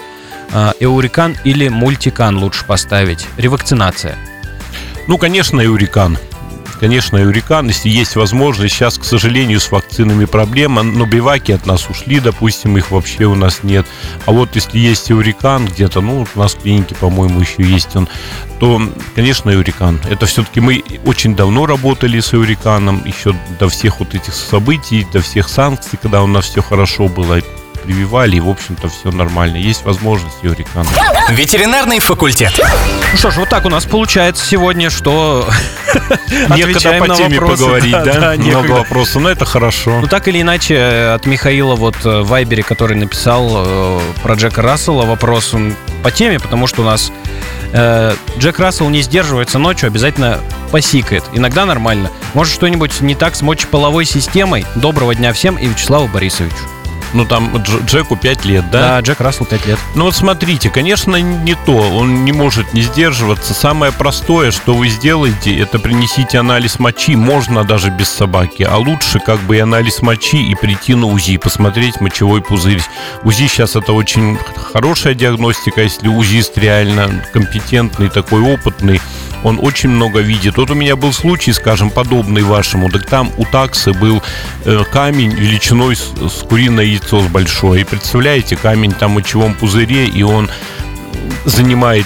а, 0.53 0.73
Эурикан 0.79 1.35
или 1.43 1.67
мультикан 1.67 2.37
лучше 2.37 2.65
поставить, 2.65 3.27
ревакцинация. 3.37 4.17
Ну, 5.07 5.17
конечно, 5.17 5.63
Эурикан 5.63 6.17
конечно, 6.79 7.17
Юрикан, 7.17 7.67
если 7.67 7.89
есть 7.89 8.15
возможность. 8.15 8.75
Сейчас, 8.75 8.97
к 8.97 9.03
сожалению, 9.03 9.59
с 9.59 9.71
вакцинами 9.71 10.25
проблема. 10.25 10.83
Но 10.83 11.05
биваки 11.05 11.51
от 11.51 11.65
нас 11.65 11.89
ушли, 11.89 12.19
допустим, 12.19 12.77
их 12.77 12.91
вообще 12.91 13.25
у 13.25 13.35
нас 13.35 13.63
нет. 13.63 13.85
А 14.25 14.31
вот 14.31 14.55
если 14.55 14.79
есть 14.79 15.09
Юрикан 15.09 15.67
где-то, 15.67 16.01
ну, 16.01 16.25
у 16.33 16.39
нас 16.39 16.55
в 16.55 16.61
клинике, 16.61 16.95
по-моему, 16.95 17.39
еще 17.41 17.63
есть 17.63 17.95
он, 17.95 18.07
то, 18.59 18.81
конечно, 19.15 19.49
Юрикан. 19.49 19.99
Это 20.09 20.25
все-таки 20.25 20.59
мы 20.59 20.83
очень 21.05 21.35
давно 21.35 21.65
работали 21.65 22.19
с 22.19 22.33
Юриканом, 22.33 23.03
еще 23.05 23.35
до 23.59 23.69
всех 23.69 23.99
вот 23.99 24.15
этих 24.15 24.33
событий, 24.33 25.05
до 25.11 25.21
всех 25.21 25.49
санкций, 25.49 25.99
когда 26.01 26.23
у 26.23 26.27
нас 26.27 26.45
все 26.45 26.61
хорошо 26.61 27.07
было 27.07 27.39
прививали, 27.85 28.37
и, 28.37 28.39
в 28.39 28.49
общем-то, 28.49 28.89
все 28.89 29.11
нормально. 29.11 29.57
Есть 29.57 29.85
возможность 29.85 30.37
Юрикана. 30.41 30.87
Ветеринарный 31.29 31.99
факультет. 31.99 32.59
Ну 33.11 33.17
что 33.17 33.31
ж, 33.31 33.37
вот 33.37 33.49
так 33.49 33.65
у 33.65 33.69
нас 33.69 33.85
получается 33.85 34.45
сегодня, 34.45 34.89
что 34.89 35.47
Некогда 36.49 36.99
по 36.99 37.15
теме 37.15 37.39
вопросы. 37.39 37.63
поговорить, 37.63 37.91
да? 37.91 38.03
да? 38.03 38.19
да 38.19 38.35
Много 38.35 38.71
вопросов, 38.71 39.21
но 39.21 39.29
это 39.29 39.45
хорошо. 39.45 39.99
Ну, 40.01 40.07
так 40.07 40.27
или 40.27 40.41
иначе, 40.41 41.11
от 41.15 41.25
Михаила 41.25 41.75
вот 41.75 41.95
э, 42.03 42.21
в 42.21 42.27
Вайбере, 42.27 42.63
который 42.63 42.97
написал 42.97 43.49
э, 43.53 43.99
про 44.23 44.35
Джека 44.35 44.61
Рассела, 44.61 45.05
вопрос 45.05 45.53
он 45.53 45.75
по 46.03 46.11
теме, 46.11 46.39
потому 46.39 46.67
что 46.67 46.81
у 46.81 46.85
нас 46.85 47.11
э, 47.71 48.15
Джек 48.37 48.59
Рассел 48.59 48.89
не 48.89 49.01
сдерживается 49.01 49.59
ночью, 49.59 49.87
обязательно 49.87 50.39
посикает. 50.71 51.23
Иногда 51.33 51.65
нормально. 51.65 52.09
Может, 52.33 52.53
что-нибудь 52.53 53.01
не 53.01 53.15
так 53.15 53.35
с 53.35 53.41
мочеполовой 53.41 54.05
системой? 54.05 54.65
Доброго 54.75 55.15
дня 55.15 55.33
всем 55.33 55.55
и 55.55 55.67
Вячеславу 55.67 56.07
Борисовичу. 56.07 56.55
Ну, 57.13 57.25
там 57.25 57.55
Джеку 57.57 58.15
5 58.15 58.45
лет, 58.45 58.69
да? 58.71 58.81
Да, 58.81 58.99
Джек 58.99 59.21
Рассел 59.21 59.45
5 59.45 59.65
лет. 59.67 59.79
Ну, 59.95 60.05
вот 60.05 60.15
смотрите, 60.15 60.69
конечно, 60.69 61.15
не 61.15 61.55
то. 61.65 61.75
Он 61.75 62.25
не 62.25 62.31
может 62.31 62.73
не 62.73 62.81
сдерживаться. 62.81 63.53
Самое 63.53 63.91
простое, 63.91 64.51
что 64.51 64.73
вы 64.73 64.89
сделаете, 64.89 65.57
это 65.57 65.79
принесите 65.79 66.39
анализ 66.39 66.79
мочи. 66.79 67.15
Можно 67.15 67.63
даже 67.63 67.89
без 67.89 68.09
собаки. 68.09 68.63
А 68.63 68.77
лучше 68.77 69.19
как 69.19 69.39
бы 69.41 69.57
и 69.57 69.59
анализ 69.59 70.01
мочи 70.01 70.37
и 70.37 70.55
прийти 70.55 70.95
на 70.95 71.07
УЗИ, 71.07 71.37
посмотреть 71.37 72.01
мочевой 72.01 72.41
пузырь. 72.41 72.81
УЗИ 73.23 73.47
сейчас 73.47 73.75
это 73.75 73.93
очень 73.93 74.37
хорошая 74.73 75.13
диагностика, 75.13 75.81
если 75.81 76.07
УЗИст 76.07 76.57
реально 76.57 77.23
компетентный, 77.33 78.09
такой 78.09 78.41
опытный 78.41 79.01
он 79.43 79.59
очень 79.61 79.89
много 79.89 80.19
видит. 80.19 80.57
Вот 80.57 80.71
у 80.71 80.75
меня 80.75 80.95
был 80.95 81.13
случай, 81.13 81.53
скажем, 81.53 81.89
подобный 81.89 82.43
вашему, 82.43 82.89
так 82.89 83.05
там 83.05 83.31
у 83.37 83.45
таксы 83.45 83.93
был 83.93 84.21
э, 84.65 84.83
камень 84.91 85.31
величиной 85.31 85.95
с, 85.95 86.43
куриное 86.47 86.85
яйцо 86.85 87.21
с 87.21 87.27
большое. 87.27 87.81
И 87.81 87.83
представляете, 87.83 88.55
камень 88.55 88.91
там 88.91 89.11
в 89.11 89.15
мочевом 89.15 89.53
пузыре, 89.53 90.07
и 90.07 90.23
он 90.23 90.49
занимает 91.45 92.05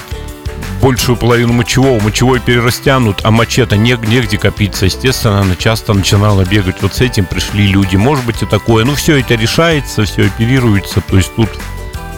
большую 0.80 1.16
половину 1.16 1.52
мочевого, 1.52 2.00
мочевой 2.00 2.40
перерастянут, 2.40 3.20
а 3.22 3.30
моче-то 3.30 3.76
не, 3.76 3.96
негде 4.06 4.38
копиться. 4.38 4.86
Естественно, 4.86 5.40
она 5.40 5.56
часто 5.56 5.92
начинала 5.92 6.44
бегать. 6.44 6.76
Вот 6.82 6.94
с 6.94 7.00
этим 7.00 7.26
пришли 7.26 7.66
люди. 7.66 7.96
Может 7.96 8.24
быть 8.24 8.42
и 8.42 8.46
такое. 8.46 8.84
Ну, 8.84 8.94
все 8.94 9.20
это 9.20 9.34
решается, 9.34 10.04
все 10.04 10.26
оперируется. 10.26 11.00
То 11.00 11.16
есть 11.16 11.34
тут 11.36 11.50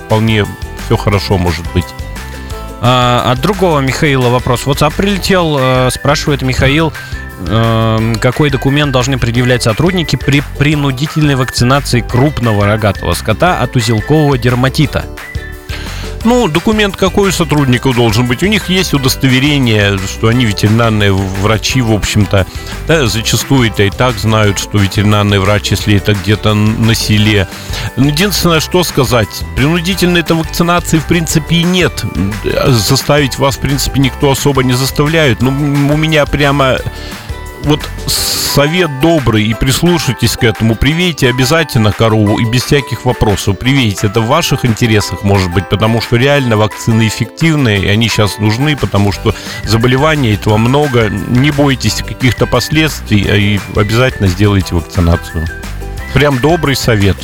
вполне 0.07 0.47
все 0.87 0.97
хорошо 0.97 1.38
может 1.38 1.64
быть. 1.73 1.87
А, 2.84 3.30
от 3.30 3.40
другого 3.40 3.78
Михаила 3.78 4.28
вопрос. 4.28 4.66
WhatsApp 4.66 4.92
прилетел, 4.96 5.56
э, 5.56 5.90
спрашивает 5.92 6.42
Михаил, 6.42 6.92
э, 7.46 8.14
какой 8.20 8.50
документ 8.50 8.90
должны 8.90 9.18
предъявлять 9.18 9.62
сотрудники 9.62 10.16
при 10.16 10.42
принудительной 10.58 11.36
вакцинации 11.36 12.00
крупного 12.00 12.66
рогатого 12.66 13.14
скота 13.14 13.60
от 13.60 13.76
узелкового 13.76 14.36
дерматита? 14.36 15.04
Ну, 16.24 16.46
документ 16.48 16.96
какой 16.96 17.30
у 17.30 17.32
сотрудников 17.32 17.96
должен 17.96 18.26
быть? 18.26 18.42
У 18.42 18.46
них 18.46 18.68
есть 18.68 18.94
удостоверение, 18.94 19.98
что 19.98 20.28
они 20.28 20.44
ветеринарные 20.44 21.12
врачи, 21.12 21.80
в 21.80 21.92
общем-то. 21.92 22.46
Да, 22.86 23.06
зачастую 23.06 23.70
это 23.70 23.82
и 23.82 23.90
так 23.90 24.16
знают, 24.18 24.58
что 24.58 24.78
ветеринарный 24.78 25.38
врач, 25.38 25.70
если 25.72 25.96
это 25.96 26.14
где-то 26.14 26.54
на 26.54 26.94
селе. 26.94 27.48
Единственное, 27.96 28.60
что 28.60 28.84
сказать, 28.84 29.42
принудительной 29.56 30.20
этой 30.20 30.36
вакцинации, 30.36 30.98
в 30.98 31.06
принципе, 31.06 31.56
и 31.56 31.62
нет. 31.64 32.04
Заставить 32.68 33.38
вас, 33.38 33.56
в 33.56 33.60
принципе, 33.60 34.00
никто 34.00 34.30
особо 34.30 34.62
не 34.62 34.74
заставляет. 34.74 35.42
Но 35.42 35.50
у 35.50 35.96
меня 35.96 36.24
прямо 36.26 36.78
вот 37.64 37.81
совет 38.52 39.00
добрый 39.00 39.45
и 39.45 39.54
прислушайтесь 39.54 40.37
к 40.37 40.45
этому. 40.45 40.75
Привейте 40.75 41.31
обязательно 41.31 41.90
корову 41.92 42.38
и 42.38 42.45
без 42.45 42.64
всяких 42.64 43.04
вопросов. 43.07 43.59
Привейте. 43.59 44.09
Это 44.09 44.21
в 44.21 44.26
ваших 44.26 44.64
интересах 44.64 45.23
может 45.23 45.50
быть, 45.52 45.69
потому 45.71 46.00
что 46.00 46.16
реально 46.16 46.57
вакцины 46.57 47.07
эффективные, 47.09 47.83
и 47.83 47.88
они 47.88 48.09
сейчас 48.09 48.38
нужны, 48.38 48.76
потому 48.76 49.11
что 49.11 49.35
заболеваний 49.64 50.35
этого 50.35 50.59
много. 50.59 51.09
Не 51.09 51.50
бойтесь 51.50 52.02
каких-то 52.07 52.47
последствий 52.47 53.26
а 53.28 53.37
и 53.37 53.59
обязательно 53.75 54.28
сделайте 54.28 54.75
вакцинацию. 54.75 55.47
Прям 56.12 56.38
добрый 56.38 56.76
совет. 56.76 57.16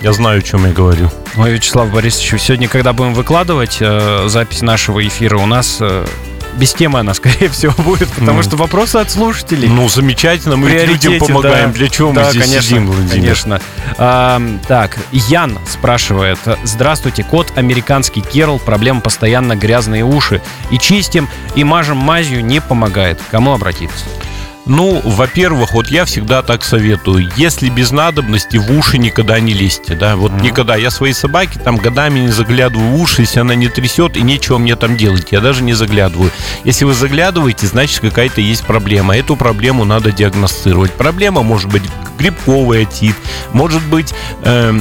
Я 0.00 0.12
знаю, 0.12 0.38
о 0.38 0.42
чем 0.42 0.66
я 0.66 0.72
говорю. 0.72 1.10
Ой, 1.36 1.52
Вячеслав 1.52 1.92
Борисович, 1.92 2.40
сегодня, 2.40 2.68
когда 2.68 2.92
будем 2.92 3.14
выкладывать 3.14 3.78
э, 3.80 4.24
запись 4.26 4.62
нашего 4.62 5.06
эфира, 5.06 5.36
у 5.36 5.46
нас 5.46 5.78
э, 5.80 6.06
без 6.54 6.74
темы 6.74 7.00
она, 7.00 7.14
скорее 7.14 7.48
всего, 7.48 7.72
будет, 7.82 8.08
потому 8.10 8.40
mm. 8.40 8.42
что 8.44 8.56
вопросы 8.56 8.96
от 8.96 9.10
слушателей. 9.10 9.68
Ну, 9.68 9.88
замечательно, 9.88 10.56
мы 10.56 10.70
людям 10.70 11.18
помогаем. 11.18 11.72
Да. 11.72 11.78
Для 11.78 11.88
чего 11.88 12.12
да, 12.12 12.24
мы 12.24 12.30
здесь 12.30 12.42
конечно, 12.42 12.62
сидим, 12.62 12.86
Владимир? 12.86 13.10
Конечно. 13.10 13.60
А, 13.98 14.40
так, 14.68 14.98
Ян 15.12 15.58
спрашивает. 15.68 16.38
Здравствуйте, 16.64 17.24
кот 17.24 17.52
американский 17.56 18.20
Керл, 18.20 18.58
проблема 18.58 19.00
постоянно 19.00 19.56
грязные 19.56 20.04
уши. 20.04 20.42
И 20.70 20.78
чистим, 20.78 21.28
и 21.54 21.64
мажем 21.64 21.96
мазью 21.98 22.44
не 22.44 22.60
помогает. 22.60 23.20
Кому 23.30 23.52
обратиться? 23.52 24.04
Ну, 24.64 25.00
во-первых, 25.04 25.72
вот 25.72 25.88
я 25.88 26.04
всегда 26.04 26.42
так 26.42 26.62
советую. 26.62 27.28
Если 27.36 27.68
без 27.68 27.90
надобности, 27.90 28.58
в 28.58 28.70
уши 28.70 28.98
никогда 28.98 29.40
не 29.40 29.54
лезьте, 29.54 29.94
да. 29.94 30.16
Вот 30.16 30.32
mm-hmm. 30.32 30.42
никогда. 30.42 30.76
Я 30.76 30.90
своей 30.90 31.14
собаке 31.14 31.58
там 31.58 31.76
годами 31.76 32.20
не 32.20 32.28
заглядываю 32.28 32.90
в 32.90 33.00
уши, 33.00 33.22
если 33.22 33.40
она 33.40 33.54
не 33.54 33.68
трясет, 33.68 34.16
и 34.16 34.22
нечего 34.22 34.58
мне 34.58 34.76
там 34.76 34.96
делать. 34.96 35.32
Я 35.32 35.40
даже 35.40 35.64
не 35.64 35.72
заглядываю. 35.74 36.30
Если 36.64 36.84
вы 36.84 36.94
заглядываете, 36.94 37.66
значит, 37.66 38.00
какая-то 38.00 38.40
есть 38.40 38.64
проблема. 38.64 39.16
Эту 39.16 39.34
проблему 39.34 39.84
надо 39.84 40.12
диагностировать. 40.12 40.92
Проблема 40.92 41.42
может 41.42 41.70
быть 41.70 41.82
грибковый 42.18 42.82
отит, 42.82 43.16
может 43.52 43.82
быть... 43.82 44.14
Э, 44.44 44.78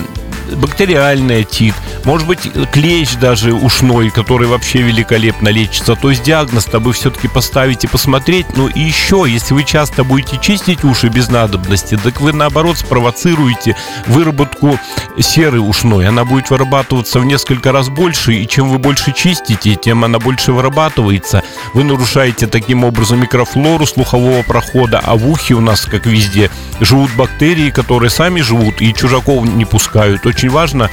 бактериальный 0.56 1.42
отит, 1.42 1.74
может 2.04 2.28
быть, 2.28 2.50
клещ 2.72 3.16
даже 3.16 3.54
ушной, 3.54 4.10
который 4.10 4.48
вообще 4.48 4.82
великолепно 4.82 5.50
лечится. 5.50 5.96
То 5.96 6.10
есть 6.10 6.24
диагноз-то 6.24 6.80
все-таки 6.92 7.28
поставите 7.28 7.88
посмотреть. 7.88 8.46
Ну 8.56 8.68
и 8.68 8.80
еще, 8.80 9.26
если 9.28 9.54
вы 9.54 9.64
часто 9.64 10.04
будете 10.04 10.38
чистить 10.38 10.84
уши 10.84 11.08
без 11.08 11.30
надобности, 11.30 11.98
так 11.98 12.22
вы 12.22 12.34
наоборот 12.34 12.78
спровоцируете 12.78 13.76
выработку 14.08 14.80
серы 15.20 15.60
ушной. 15.60 16.08
Она 16.08 16.26
будет 16.26 16.50
вырабатываться 16.50 17.20
в 17.20 17.26
несколько 17.26 17.72
раз 17.72 17.90
больше, 17.90 18.34
и 18.34 18.48
чем 18.48 18.70
вы 18.70 18.78
больше 18.78 19.14
чистите, 19.14 19.76
тем 19.76 20.04
она 20.04 20.20
больше 20.20 20.52
вырабатывается. 20.52 21.44
Вы 21.74 21.84
нарушаете 21.84 22.48
таким 22.48 22.84
образом 22.84 23.20
микрофлору 23.20 23.86
слухового 23.86 24.42
прохода, 24.44 25.00
а 25.04 25.16
в 25.16 25.30
ухе 25.30 25.54
у 25.54 25.62
нас, 25.62 25.82
как 25.86 26.06
везде, 26.06 26.50
живут 26.80 27.12
бактерии, 27.16 27.70
которые 27.70 28.10
сами 28.10 28.42
живут 28.42 28.82
и 28.82 28.94
чужаков 28.94 29.46
не 29.46 29.66
пускают. 29.66 30.26
Очень 30.26 30.41
важно 30.50 30.90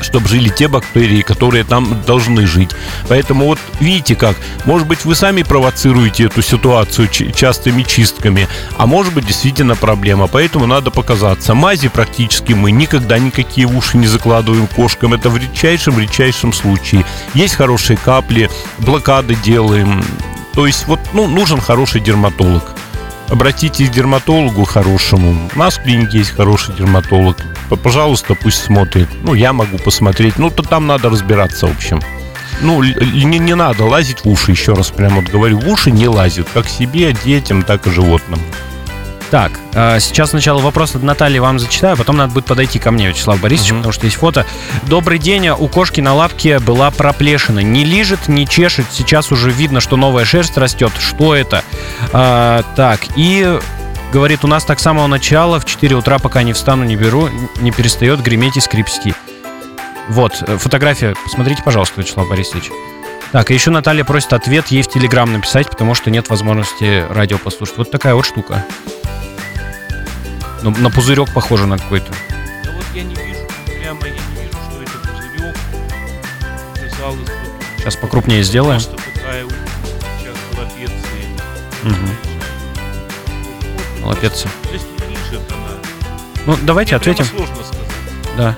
чтобы 0.00 0.28
жили 0.28 0.48
те 0.48 0.68
бактерии, 0.68 1.22
которые 1.22 1.64
там 1.64 2.02
должны 2.06 2.46
жить. 2.46 2.70
Поэтому 3.08 3.46
вот 3.46 3.58
видите 3.80 4.14
как, 4.14 4.36
может 4.64 4.86
быть 4.86 5.04
вы 5.04 5.14
сами 5.14 5.42
провоцируете 5.42 6.24
эту 6.24 6.42
ситуацию 6.42 7.08
частыми 7.08 7.82
чистками, 7.82 8.48
а 8.76 8.86
может 8.86 9.14
быть 9.14 9.26
действительно 9.26 9.76
проблема, 9.76 10.26
поэтому 10.26 10.66
надо 10.66 10.90
показаться. 10.90 11.54
Мази 11.54 11.88
практически 11.88 12.52
мы 12.52 12.70
никогда 12.70 13.18
никакие 13.18 13.66
уши 13.66 13.96
не 13.96 14.06
закладываем 14.06 14.66
кошкам, 14.66 15.14
это 15.14 15.30
в 15.30 15.36
редчайшем-редчайшем 15.36 16.52
случае. 16.52 17.04
Есть 17.34 17.54
хорошие 17.54 17.96
капли, 17.96 18.50
блокады 18.78 19.34
делаем, 19.34 20.04
то 20.54 20.66
есть 20.66 20.86
вот 20.86 21.00
ну, 21.12 21.26
нужен 21.26 21.60
хороший 21.60 22.00
дерматолог 22.00 22.74
обратитесь 23.28 23.90
к 23.90 23.92
дерматологу 23.92 24.64
хорошему. 24.64 25.50
У 25.54 25.58
нас 25.58 25.78
в 25.78 25.82
клинике 25.82 26.18
есть 26.18 26.30
хороший 26.30 26.74
дерматолог. 26.74 27.36
Пожалуйста, 27.82 28.34
пусть 28.34 28.62
смотрит. 28.62 29.08
Ну, 29.22 29.34
я 29.34 29.52
могу 29.52 29.78
посмотреть. 29.78 30.38
Ну, 30.38 30.50
то 30.50 30.62
там 30.62 30.86
надо 30.86 31.10
разбираться, 31.10 31.66
в 31.66 31.70
общем. 31.72 32.00
Ну, 32.60 32.82
не, 32.82 33.38
не 33.38 33.54
надо 33.54 33.84
лазить 33.84 34.24
в 34.24 34.28
уши, 34.28 34.50
еще 34.50 34.72
раз 34.72 34.90
прямо 34.90 35.20
вот 35.20 35.30
говорю. 35.30 35.58
В 35.58 35.68
уши 35.68 35.90
не 35.90 36.08
лазит, 36.08 36.48
как 36.52 36.68
себе, 36.68 37.14
детям, 37.24 37.62
так 37.62 37.86
и 37.86 37.90
животным. 37.90 38.40
Так, 39.30 39.52
а, 39.74 40.00
сейчас 40.00 40.30
сначала 40.30 40.60
вопрос 40.60 40.94
от 40.94 41.02
Натальи 41.02 41.38
вам 41.38 41.58
зачитаю, 41.58 41.96
потом 41.96 42.16
надо 42.16 42.32
будет 42.32 42.46
подойти 42.46 42.78
ко 42.78 42.90
мне, 42.90 43.08
Вячеслав 43.08 43.40
Борисович, 43.40 43.72
угу. 43.72 43.78
потому 43.78 43.92
что 43.92 44.06
есть 44.06 44.16
фото. 44.16 44.46
Добрый 44.84 45.18
день, 45.18 45.48
у 45.50 45.68
кошки 45.68 46.00
на 46.00 46.14
лапке 46.14 46.58
была 46.58 46.90
проплешина. 46.90 47.60
Не 47.60 47.84
лижет, 47.84 48.28
не 48.28 48.46
чешет, 48.46 48.86
сейчас 48.90 49.30
уже 49.30 49.50
видно, 49.50 49.80
что 49.80 49.96
новая 49.96 50.24
шерсть 50.24 50.56
растет. 50.56 50.92
Что 50.98 51.34
это? 51.34 51.62
А, 52.12 52.62
так, 52.74 53.00
и 53.16 53.58
говорит, 54.12 54.44
у 54.44 54.48
нас 54.48 54.64
так 54.64 54.78
с 54.78 54.82
самого 54.82 55.06
начала, 55.06 55.60
в 55.60 55.66
4 55.66 55.96
утра, 55.96 56.18
пока 56.18 56.42
не 56.42 56.54
встану, 56.54 56.84
не 56.84 56.96
беру, 56.96 57.28
не 57.60 57.70
перестает 57.70 58.22
греметь 58.22 58.56
и 58.56 58.60
скрипсти. 58.60 59.14
Вот, 60.08 60.42
э, 60.46 60.56
фотография, 60.56 61.14
посмотрите, 61.22 61.62
пожалуйста, 61.62 62.00
Вячеслав 62.00 62.26
Борисович. 62.30 62.70
Так, 63.30 63.50
и 63.50 63.54
еще 63.54 63.70
Наталья 63.70 64.04
просит 64.04 64.32
ответ 64.32 64.68
ей 64.68 64.80
в 64.80 64.88
Телеграм 64.88 65.30
написать, 65.30 65.68
потому 65.68 65.94
что 65.94 66.10
нет 66.10 66.30
возможности 66.30 67.04
радио 67.10 67.36
послушать. 67.36 67.76
Вот 67.76 67.90
такая 67.90 68.14
вот 68.14 68.24
штука. 68.24 68.64
Ну, 70.62 70.70
на 70.70 70.90
пузырек 70.90 71.32
похоже 71.32 71.66
на 71.66 71.78
какой-то. 71.78 72.12
Да 72.64 72.72
вот 72.72 72.84
я 72.94 73.02
не 73.02 73.14
вижу, 73.14 73.46
прямо 73.66 74.00
я 74.06 74.10
не 74.10 74.18
вижу, 74.18 74.58
что 74.68 74.82
это 74.82 74.98
пузырек. 74.98 75.56
Казалось, 76.74 77.18
вот 77.18 77.28
Сейчас 77.78 77.96
покрупнее 77.96 78.42
сделаем. 78.42 78.80
Просто 78.80 78.96
такая 79.14 79.44
сейчас 80.20 80.36
лапеция. 80.58 81.24
Угу. 81.84 82.08
Лапеция. 84.08 84.50
Ну, 86.46 86.56
давайте 86.62 86.92
Мне 86.92 86.96
ответим. 86.96 87.24
Сложно 87.24 87.56
сказать. 87.56 87.88
Да. 88.36 88.56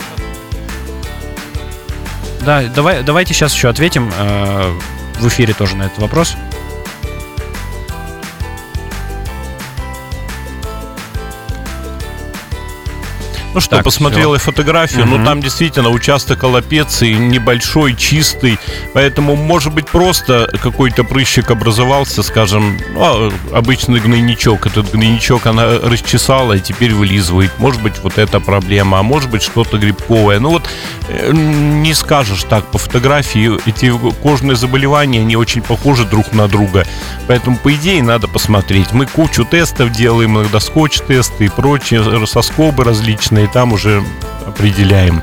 Да, 2.42 2.62
давай, 2.74 3.02
давайте 3.02 3.34
сейчас 3.34 3.52
еще 3.52 3.68
ответим 3.68 4.10
э, 4.16 4.78
в 5.18 5.28
эфире 5.28 5.52
тоже 5.52 5.76
на 5.76 5.84
этот 5.84 5.98
вопрос. 5.98 6.36
Ну 13.52 13.60
что, 13.60 13.76
так, 13.76 13.84
посмотрел 13.84 14.34
все. 14.34 14.34
я 14.34 14.38
фотографию, 14.38 15.02
угу. 15.02 15.16
ну 15.16 15.24
там 15.24 15.40
действительно 15.40 15.90
участок 15.90 16.44
аллопеции 16.44 17.14
небольшой, 17.14 17.96
чистый, 17.96 18.58
поэтому 18.94 19.34
может 19.34 19.74
быть 19.74 19.88
просто 19.88 20.48
какой-то 20.62 21.02
прыщик 21.02 21.50
образовался, 21.50 22.22
скажем, 22.22 22.78
ну, 22.94 23.32
обычный 23.52 23.98
гнойничок, 23.98 24.66
этот 24.66 24.92
гнойничок 24.92 25.46
она 25.46 25.78
расчесала 25.82 26.52
и 26.52 26.60
теперь 26.60 26.94
вылизывает. 26.94 27.50
Может 27.58 27.82
быть 27.82 27.94
вот 28.02 28.18
эта 28.18 28.38
проблема, 28.38 29.00
а 29.00 29.02
может 29.02 29.30
быть 29.30 29.42
что-то 29.42 29.78
грибковое. 29.78 30.38
Ну 30.38 30.50
вот 30.50 30.68
э, 31.08 31.32
не 31.32 31.92
скажешь 31.94 32.44
так 32.44 32.70
по 32.70 32.78
фотографии, 32.78 33.58
эти 33.68 33.92
кожные 34.22 34.54
заболевания, 34.54 35.20
они 35.20 35.34
очень 35.34 35.62
похожи 35.62 36.04
друг 36.04 36.32
на 36.32 36.46
друга, 36.46 36.86
поэтому 37.26 37.56
по 37.56 37.74
идее 37.74 38.00
надо 38.02 38.28
посмотреть. 38.28 38.92
Мы 38.92 39.06
кучу 39.06 39.44
тестов 39.44 39.90
делаем, 39.90 40.38
иногда 40.38 40.60
скотч-тесты 40.60 41.46
и 41.46 41.48
прочие, 41.48 42.26
соскобы 42.26 42.84
различные 42.84 43.39
и 43.40 43.46
там 43.46 43.72
уже 43.72 44.02
определяем. 44.46 45.22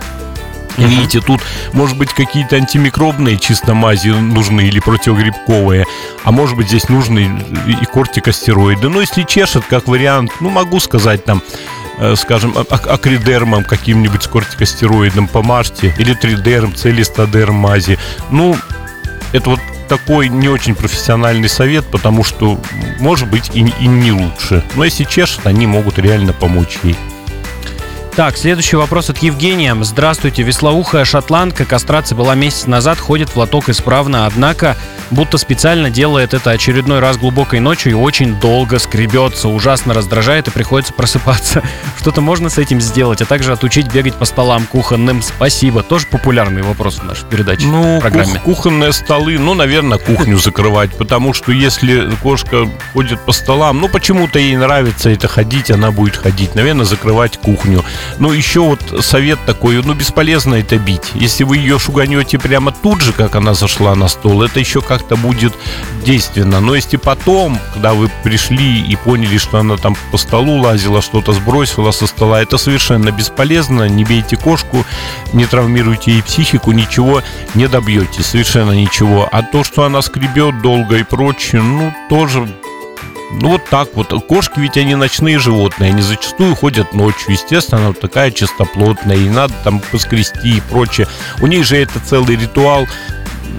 Видите, 0.77 1.21
тут, 1.21 1.41
может 1.74 1.97
быть, 1.97 2.09
какие-то 2.13 2.55
антимикробные 2.55 3.38
чисто 3.38 3.74
мази 3.74 4.09
нужны 4.09 4.67
или 4.67 4.79
противогрибковые, 4.79 5.85
а 6.24 6.31
может 6.31 6.55
быть, 6.55 6.68
здесь 6.68 6.87
нужны 6.87 7.44
и 7.68 7.85
кортикостероиды. 7.85 8.87
Но 8.87 9.01
если 9.01 9.24
чешет, 9.24 9.65
как 9.65 9.87
вариант, 9.87 10.31
ну, 10.39 10.50
могу 10.50 10.79
сказать 10.79 11.25
там, 11.25 11.42
э, 11.98 12.15
скажем, 12.15 12.55
акридермом 12.70 13.63
каким-нибудь 13.63 14.22
с 14.22 14.27
кортикостероидом 14.27 15.27
помажьте, 15.27 15.96
или 15.98 16.13
тридерм, 16.13 16.75
целистодерм 16.75 17.55
мази. 17.55 17.98
Ну, 18.29 18.55
это 19.31 19.50
вот 19.50 19.59
такой 19.89 20.29
не 20.29 20.48
очень 20.48 20.75
профессиональный 20.75 21.50
совет, 21.50 21.85
потому 21.87 22.24
что, 22.24 22.59
может 23.00 23.27
быть, 23.29 23.50
и, 23.55 23.61
и 23.61 23.87
не 23.87 24.11
лучше. 24.11 24.63
Но 24.75 24.83
если 24.83 25.05
чешет, 25.05 25.48
они 25.48 25.65
могут 25.65 25.98
реально 25.98 26.33
помочь 26.33 26.77
ей. 26.83 26.96
Так, 28.18 28.36
следующий 28.36 28.77
вопрос 28.77 29.12
от 29.12 29.20
Евгения. 29.20 29.77
Здравствуйте, 29.80 30.42
веслоухая 30.42 31.06
шотландка. 31.06 31.66
Кастрация 31.66 32.16
была 32.16 32.34
месяц 32.34 32.66
назад, 32.66 32.98
ходит 32.98 33.30
в 33.30 33.38
лоток 33.38 33.70
исправно, 33.70 34.25
однако 34.25 34.75
будто 35.12 35.38
специально 35.38 35.92
делает 35.92 36.34
это 36.34 36.50
очередной 36.50 37.00
раз 37.00 37.18
глубокой 37.18 37.60
ночью 37.60 37.92
и 37.92 37.96
очень 37.96 38.40
долго 38.40 38.80
скребется, 38.80 39.50
ужасно 39.50 39.94
раздражает 39.94 40.48
и 40.48 40.51
приходится 40.51 40.94
просыпаться. 40.94 41.62
Что-то 42.00 42.22
можно 42.22 42.50
с 42.50 42.58
этим 42.58 42.82
сделать, 42.82 43.22
а 43.22 43.25
также 43.25 43.53
отучить 43.53 43.94
бегать 43.94 44.16
по 44.16 44.25
столам 44.25 44.66
кухонным. 44.66 45.22
Спасибо. 45.22 45.84
Тоже 45.84 46.08
популярный 46.08 46.64
вопрос 46.64 46.98
в 46.98 47.03
нашей 47.03 47.25
передаче. 47.25 47.68
Ну, 47.68 48.01
программе. 48.01 48.40
Кух- 48.40 48.58
кухонные 48.58 48.94
столы, 48.94 49.38
ну, 49.38 49.53
наверное, 49.53 50.00
кухню 50.00 50.40
закрывать, 50.40 50.92
потому 50.98 51.36
что 51.36 51.51
если 51.51 52.10
кошка 52.24 52.68
ходит 52.94 53.20
по 53.22 53.32
столам, 53.32 53.80
ну, 53.80 53.90
почему-то 53.90 54.40
ей 54.40 54.58
нравится 54.58 55.12
это 55.12 55.27
ходить, 55.27 55.70
она 55.70 55.92
будет 55.92 56.18
ходить. 56.18 56.56
Наверное, 56.56 56.86
закрывать 56.86 57.38
кухню. 57.38 57.86
Ну, 58.20 58.31
еще 58.31 58.61
вот 58.61 58.81
совет 59.01 59.39
такой, 59.46 59.81
ну, 59.83 59.93
бесполезно 59.93 60.55
это 60.55 60.77
бить. 60.77 61.11
Если 61.13 61.43
вы 61.43 61.57
ее 61.57 61.79
шуганете 61.79 62.39
прямо 62.39 62.72
тут 62.72 63.01
же, 63.01 63.13
как 63.13 63.35
она 63.35 63.53
зашла 63.53 63.96
на 63.96 64.07
стол, 64.07 64.43
это 64.43 64.59
еще 64.59 64.81
как-то 64.81 65.15
будет 65.15 65.53
действенно. 66.03 66.59
Но 66.59 66.75
если 66.75 66.98
потом, 66.98 67.59
когда 67.74 67.93
вы 67.93 68.09
пришли 68.24 68.81
и 68.81 68.96
поняли, 68.96 69.37
что 69.37 69.59
она 69.59 69.77
там 69.77 69.96
по 70.11 70.17
столу 70.17 70.57
лазила, 70.57 71.01
что-то 71.01 71.33
сбросила 71.33 71.91
со 71.91 72.07
стола, 72.07 72.41
это 72.41 72.57
совершенно 72.57 73.11
бесполезно. 73.11 73.87
Не 73.87 74.03
бейте 74.03 74.37
кошку, 74.37 74.85
не 75.33 75.46
травмируйте 75.46 76.11
ей 76.11 76.24
психику, 76.24 76.72
ничего 76.72 77.22
не 77.53 77.67
добьетесь, 77.67 78.25
совершенно 78.25 78.72
ничего. 78.72 79.27
А 79.31 79.41
то, 79.43 79.63
что 79.63 79.83
она 79.83 80.01
скребет 80.01 80.61
долго 80.61 80.98
и 80.98 81.03
прочее, 81.03 81.61
ну, 81.61 81.93
тоже 82.09 82.48
ну 83.31 83.50
вот 83.50 83.66
так 83.66 83.90
вот. 83.94 84.13
Кошки 84.27 84.59
ведь 84.59 84.77
они 84.77 84.96
ночные 84.96 85.40
животные, 85.40 85.92
они 85.92 86.01
зачастую 86.01 86.55
ходят 86.55 86.94
ночью. 86.94 87.33
Естественно, 87.33 87.81
она 87.81 87.87
вот 87.90 88.00
такая 88.00 88.31
чистоплотная, 88.31 89.18
и 89.18 89.29
надо 89.29 89.53
там 89.63 89.81
поскрести 89.92 90.57
и 90.57 90.61
прочее. 90.61 91.07
У 91.42 91.48
них 91.48 91.66
же 91.66 91.77
это 91.77 92.00
целый 92.00 92.35
ритуал. 92.35 92.87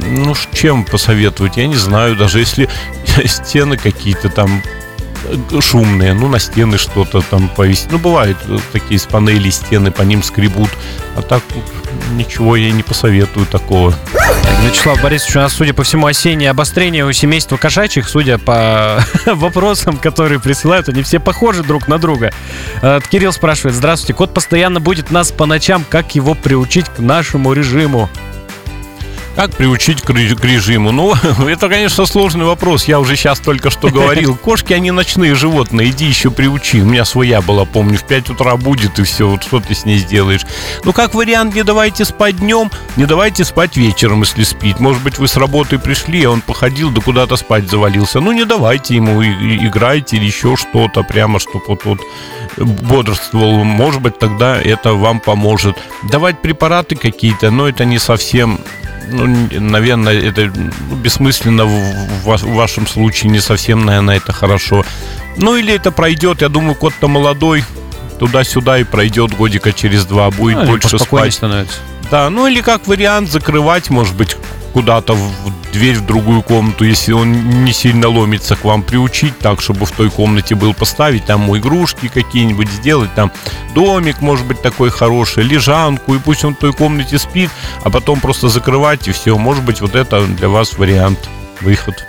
Ну, 0.01 0.35
чем 0.53 0.85
посоветовать, 0.85 1.57
я 1.57 1.67
не 1.67 1.77
знаю. 1.77 2.17
Даже 2.17 2.39
если 2.39 2.69
стены 3.27 3.77
какие-то 3.77 4.31
там 4.31 4.63
э, 5.25 5.61
шумные, 5.61 6.15
ну, 6.15 6.29
на 6.29 6.39
стены 6.39 6.79
что-то 6.79 7.21
там 7.21 7.49
повесить. 7.49 7.91
Ну, 7.91 7.99
бывают 7.99 8.39
такие 8.73 8.99
с 8.99 9.07
панелей 9.07 9.51
стены, 9.51 9.91
по 9.91 10.03
ним 10.03 10.23
скребут. 10.23 10.71
А 11.17 11.23
так 11.23 11.43
ничего 12.13 12.57
я 12.57 12.71
не 12.71 12.83
посоветую 12.83 13.45
такого. 13.47 13.95
Вячеслав 14.65 15.03
Борисович, 15.03 15.37
у 15.37 15.39
нас, 15.41 15.53
судя 15.53 15.75
по 15.75 15.83
всему, 15.83 16.07
осеннее 16.07 16.51
обострение 16.51 17.05
у 17.05 17.13
семейства 17.13 17.57
кошачьих, 17.57 18.09
судя 18.09 18.39
по 18.39 19.03
вопросам, 19.27 19.97
которые 19.97 20.41
присылают, 20.41 20.89
они 20.89 21.03
все 21.03 21.21
похожи 21.21 21.63
друг 21.63 21.89
на 21.89 21.99
друга. 21.99 22.33
Э, 22.83 23.01
Кирилл 23.11 23.33
спрашивает, 23.33 23.75
здравствуйте, 23.75 24.15
кот 24.15 24.35
постоянно 24.35 24.81
будет 24.81 25.11
нас 25.11 25.33
по 25.33 25.47
ночам, 25.47 25.85
как 25.89 26.15
его 26.15 26.35
приучить 26.35 26.87
к 26.87 26.99
нашему 26.99 27.53
режиму? 27.53 28.09
Как 29.39 29.55
приучить 29.55 30.03
к 30.03 30.11
режиму? 30.11 30.91
Ну, 30.91 31.15
это, 31.49 31.69
конечно, 31.69 32.07
сложный 32.07 32.45
вопрос. 32.45 32.87
Я 32.89 32.99
уже 32.99 33.15
сейчас 33.15 33.39
только 33.39 33.71
что 33.71 33.87
говорил. 33.87 34.35
Кошки, 34.45 34.73
они 34.73 34.91
ночные 34.91 35.37
животные. 35.37 35.91
Иди 35.91 36.07
еще 36.07 36.33
приучи. 36.33 36.81
У 36.81 36.85
меня 36.85 37.05
своя 37.05 37.41
была, 37.41 37.65
помню, 37.65 37.99
в 37.99 38.03
5 38.03 38.31
утра 38.31 38.57
будет, 38.57 38.99
и 38.99 39.05
все. 39.05 39.29
Вот 39.29 39.45
что 39.45 39.61
ты 39.61 39.77
с 39.77 39.85
ней 39.85 39.99
сделаешь? 39.99 40.45
Ну, 40.83 40.93
как 40.93 41.15
вариант, 41.15 41.55
не 41.55 41.63
давайте 41.63 42.05
спать 42.05 42.39
днем, 42.39 42.69
не 42.97 43.07
давайте 43.07 43.45
спать 43.45 43.77
вечером, 43.77 44.23
если 44.23 44.43
спит. 44.43 44.81
Может 44.81 45.05
быть, 45.05 45.19
вы 45.19 45.29
с 45.29 45.37
работы 45.37 45.79
пришли, 45.79 46.25
а 46.25 46.31
он 46.31 46.41
походил, 46.41 46.91
да 46.91 47.01
куда-то 47.01 47.37
спать 47.37 47.71
завалился. 47.71 48.19
Ну, 48.19 48.33
не 48.33 48.45
давайте 48.45 48.97
ему, 48.97 49.23
играйте 49.23 50.17
или 50.17 50.25
еще 50.25 50.57
что-то, 50.57 51.05
прямо, 51.05 51.39
чтобы 51.39 51.65
вот, 51.69 51.85
вот 51.85 52.01
бодрствовал. 52.57 53.63
Может 53.63 54.03
быть, 54.03 54.19
тогда 54.19 54.61
это 54.61 54.95
вам 54.95 55.21
поможет. 55.21 55.77
Давать 56.11 56.43
препараты 56.43 56.97
какие-то, 56.97 57.53
но 57.53 57.69
это 57.69 57.85
не 57.85 58.01
совсем 58.01 58.59
ну, 59.11 59.49
наверное, 59.61 60.15
это 60.15 60.51
бессмысленно 61.03 61.65
в, 61.65 62.25
в 62.25 62.55
вашем 62.55 62.87
случае, 62.87 63.31
не 63.31 63.41
совсем, 63.41 63.85
наверное, 63.85 64.17
это 64.17 64.33
хорошо. 64.33 64.85
Ну, 65.37 65.57
или 65.57 65.73
это 65.73 65.93
пройдет, 65.93 66.43
я 66.43 66.49
думаю, 66.49 66.75
кот-то 66.75 67.09
молодой, 67.09 67.65
туда-сюда 68.19 68.79
и 68.79 68.85
пройдет 68.85 69.35
годика 69.35 69.73
через 69.73 70.05
два, 70.05 70.31
будет 70.31 70.59
ну, 70.59 70.67
больше 70.67 70.99
спать. 70.99 71.35
становится. 71.35 71.79
Да, 72.11 72.31
ну 72.31 72.47
или 72.47 72.61
как 72.61 72.87
вариант 72.87 73.31
закрывать, 73.31 73.91
может 73.91 74.15
быть, 74.17 74.37
куда-то 74.73 75.15
в 75.15 75.68
дверь 75.79 75.95
в 75.95 76.07
другую 76.07 76.43
комнату, 76.43 76.85
если 76.85 77.13
он 77.13 77.65
не 77.65 77.73
сильно 77.73 78.09
ломится 78.09 78.57
к 78.57 78.65
вам, 78.65 78.83
приучить 78.83 79.39
так, 79.39 79.61
чтобы 79.61 79.87
в 79.87 79.93
той 79.93 80.11
комнате 80.11 80.57
был 80.57 80.75
поставить 80.75 81.25
там 81.25 81.57
игрушки 81.57 82.09
какие-нибудь, 82.09 82.69
сделать 82.69 83.15
там 83.15 83.31
домик, 83.77 84.21
может 84.21 84.45
быть, 84.45 84.61
такой 84.61 84.91
хороший, 84.91 85.45
лежанку, 85.45 86.17
и 86.17 86.19
пусть 86.19 86.45
он 86.45 86.57
в 86.57 86.59
той 86.59 86.73
комнате 86.73 87.17
спит, 87.17 87.51
а 87.85 87.91
потом 87.91 88.19
просто 88.19 88.49
закрывать 88.49 89.07
и 89.07 89.13
все. 89.13 89.39
Может 89.39 89.63
быть, 89.65 89.81
вот 89.81 89.95
это 89.95 90.27
для 90.27 90.49
вас 90.49 90.77
вариант, 90.77 91.29
выход. 91.61 92.05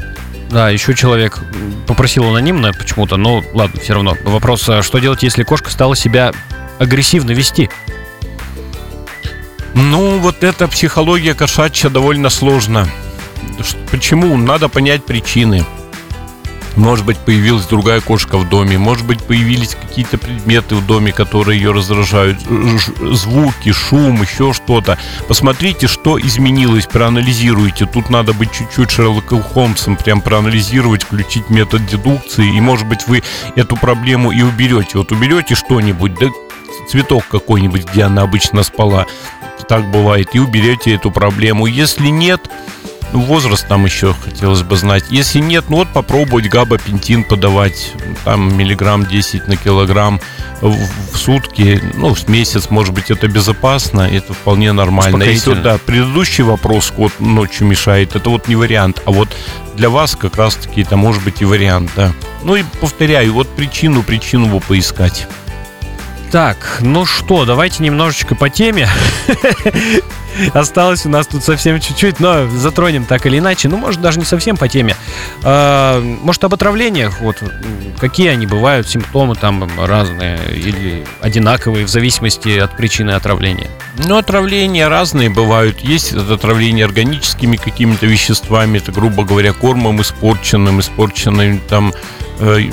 Да, 0.50 0.72
еще 0.72 0.96
человек 0.96 1.38
попросил 1.86 2.26
анонимно 2.26 2.74
почему-то, 2.74 3.18
но 3.18 3.44
ладно, 3.54 3.80
все 3.80 3.94
равно. 3.94 4.18
Вопрос, 4.24 4.68
а 4.68 4.82
что 4.82 4.98
делать, 4.98 5.22
если 5.22 5.44
кошка 5.44 5.70
стала 5.70 5.96
себя 5.96 6.32
агрессивно 6.80 7.32
вести? 7.32 7.70
Ну, 9.76 10.18
вот 10.18 10.44
эта 10.44 10.68
психология 10.68 11.36
кошачья 11.36 11.92
довольно 11.92 12.32
сложна. 12.32 12.88
Почему? 13.92 14.38
Надо 14.38 14.70
понять 14.70 15.06
причины. 15.06 15.66
Может 16.76 17.06
быть, 17.06 17.18
появилась 17.18 17.66
другая 17.66 18.00
кошка 18.00 18.38
в 18.38 18.48
доме, 18.48 18.78
может 18.78 19.06
быть, 19.06 19.22
появились 19.24 19.76
какие-то 19.76 20.18
предметы 20.18 20.76
в 20.76 20.86
доме, 20.86 21.12
которые 21.12 21.60
ее 21.60 21.72
раздражают, 21.72 22.40
звуки, 22.42 23.72
шум, 23.72 24.22
еще 24.22 24.54
что-то. 24.54 24.98
Посмотрите, 25.28 25.88
что 25.88 26.20
изменилось, 26.20 26.86
проанализируйте. 26.86 27.86
Тут 27.86 28.10
надо 28.10 28.34
быть 28.34 28.52
чуть-чуть 28.54 28.92
Шерлоком 28.92 29.42
Холмсом, 29.42 29.98
прям 29.98 30.22
проанализировать, 30.22 31.04
включить 31.04 31.50
метод 31.50 31.86
дедукции, 31.86 32.56
и, 32.56 32.62
может 32.62 32.88
быть, 32.88 33.08
вы 33.08 33.24
эту 33.56 33.76
проблему 33.76 34.32
и 34.32 34.42
уберете. 34.42 35.00
Вот 35.00 35.12
уберете 35.12 35.56
что-нибудь, 35.56 36.14
да 36.16 36.28
цветок 36.90 37.28
какой-нибудь, 37.30 37.86
где 37.92 38.04
она 38.04 38.22
обычно 38.22 38.64
спала, 38.64 39.06
так 39.68 39.90
бывает, 39.92 40.30
и 40.34 40.40
уберете 40.40 40.96
эту 40.96 41.12
проблему. 41.12 41.66
Если 41.66 42.08
нет, 42.08 42.50
ну, 43.14 43.22
возраст 43.22 43.68
там 43.68 43.86
еще 43.86 44.14
хотелось 44.14 44.62
бы 44.62 44.76
знать. 44.78 45.06
Если 45.10 45.40
нет, 45.40 45.66
ну 45.70 45.78
вот 45.78 45.88
попробовать 45.90 46.48
габапентин 46.48 47.24
подавать. 47.24 47.94
Там 48.24 48.56
миллиграмм 48.56 49.06
10 49.06 49.48
на 49.48 49.56
килограмм 49.56 50.20
в, 50.62 50.76
в 51.14 51.18
сутки. 51.18 51.82
Ну, 51.96 52.14
в 52.14 52.28
месяц, 52.28 52.70
может 52.70 52.94
быть, 52.94 53.12
это 53.12 53.28
безопасно. 53.28 54.02
Это 54.02 54.34
вполне 54.34 54.72
нормально. 54.72 55.24
Если 55.24 55.50
вот, 55.50 55.62
да, 55.62 55.78
предыдущий 55.78 56.44
вопрос, 56.44 56.94
вот 56.96 57.20
ночью 57.20 57.68
мешает, 57.68 58.16
это 58.16 58.30
вот 58.30 58.48
не 58.48 58.56
вариант. 58.56 59.02
А 59.06 59.12
вот 59.12 59.30
для 59.76 59.90
вас 59.90 60.16
как 60.16 60.36
раз-таки 60.36 60.82
это 60.82 60.98
может 60.98 61.24
быть 61.24 61.42
и 61.42 61.46
вариант, 61.46 61.92
да. 61.96 62.14
Ну 62.44 62.56
и 62.56 62.64
повторяю, 62.80 63.34
вот 63.34 63.48
причину, 63.56 64.04
причину 64.04 64.48
его 64.48 64.60
поискать. 64.60 65.28
Так, 66.32 66.78
ну 66.82 67.08
что, 67.08 67.46
давайте 67.46 67.82
немножечко 67.82 68.36
по 68.36 68.52
теме. 68.52 68.88
Осталось 70.54 71.06
у 71.08 71.10
нас 71.10 71.26
тут 71.26 71.44
совсем 71.44 71.80
чуть-чуть, 71.80 72.20
но 72.20 72.48
затронем 72.48 73.06
так 73.06 73.26
или 73.26 73.40
иначе. 73.40 73.68
Ну, 73.68 73.78
может, 73.78 74.00
даже 74.00 74.20
не 74.20 74.26
совсем 74.26 74.56
по 74.56 74.68
теме. 74.68 74.96
А, 75.44 76.00
может, 76.02 76.44
об 76.44 76.54
отравлениях. 76.54 77.20
Вот 77.22 77.38
какие 78.00 78.30
они 78.30 78.46
бывают, 78.46 78.88
симптомы 78.88 79.36
там 79.36 79.68
разные 79.84 80.40
или 80.54 81.04
одинаковые 81.20 81.86
в 81.86 81.90
зависимости 81.90 82.60
от 82.60 82.78
причины 82.78 83.12
отравления? 83.12 83.68
Ну, 83.98 84.18
отравления 84.18 84.88
разные 84.88 85.32
бывают. 85.32 85.80
Есть 85.80 86.14
отравление 86.14 86.86
органическими 86.86 87.58
какими-то 87.58 88.06
веществами, 88.06 88.78
это, 88.78 88.92
грубо 88.92 89.24
говоря, 89.24 89.52
кормом 89.54 90.00
испорченным, 90.02 90.80
испорченным 90.80 91.60
там 91.68 91.92
э, 92.40 92.70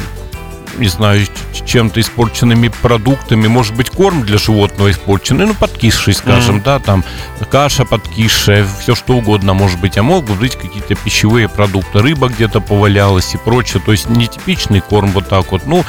не 0.79 0.89
знаю, 0.89 1.27
чем-то 1.65 2.01
испорченными 2.01 2.69
продуктами. 2.69 3.47
Может 3.47 3.75
быть, 3.75 3.91
корм 3.91 4.23
для 4.23 4.39
животного 4.39 4.91
испорченный, 4.91 5.47
ну, 5.47 5.55
подкисший, 5.55 6.15
скажем, 6.15 6.59
mm-hmm. 6.59 6.65
да, 6.65 6.79
там 6.79 7.05
каша 7.51 7.85
подкисшая, 7.85 8.67
все 8.81 8.95
что 8.95 9.17
угодно 9.17 9.55
может 9.55 9.81
быть. 9.81 9.99
А 9.99 10.03
могут 10.03 10.39
быть 10.39 10.57
какие-то 10.57 10.95
пищевые 10.95 11.49
продукты. 11.49 12.01
Рыба 12.01 12.29
где-то 12.29 12.61
повалялась 12.61 13.35
и 13.35 13.39
прочее. 13.39 13.83
То 13.85 13.93
есть 13.93 14.09
нетипичный 14.09 14.81
корм 14.81 15.11
вот 15.12 15.29
так 15.29 15.53
вот. 15.53 15.67
Ну, 15.67 15.85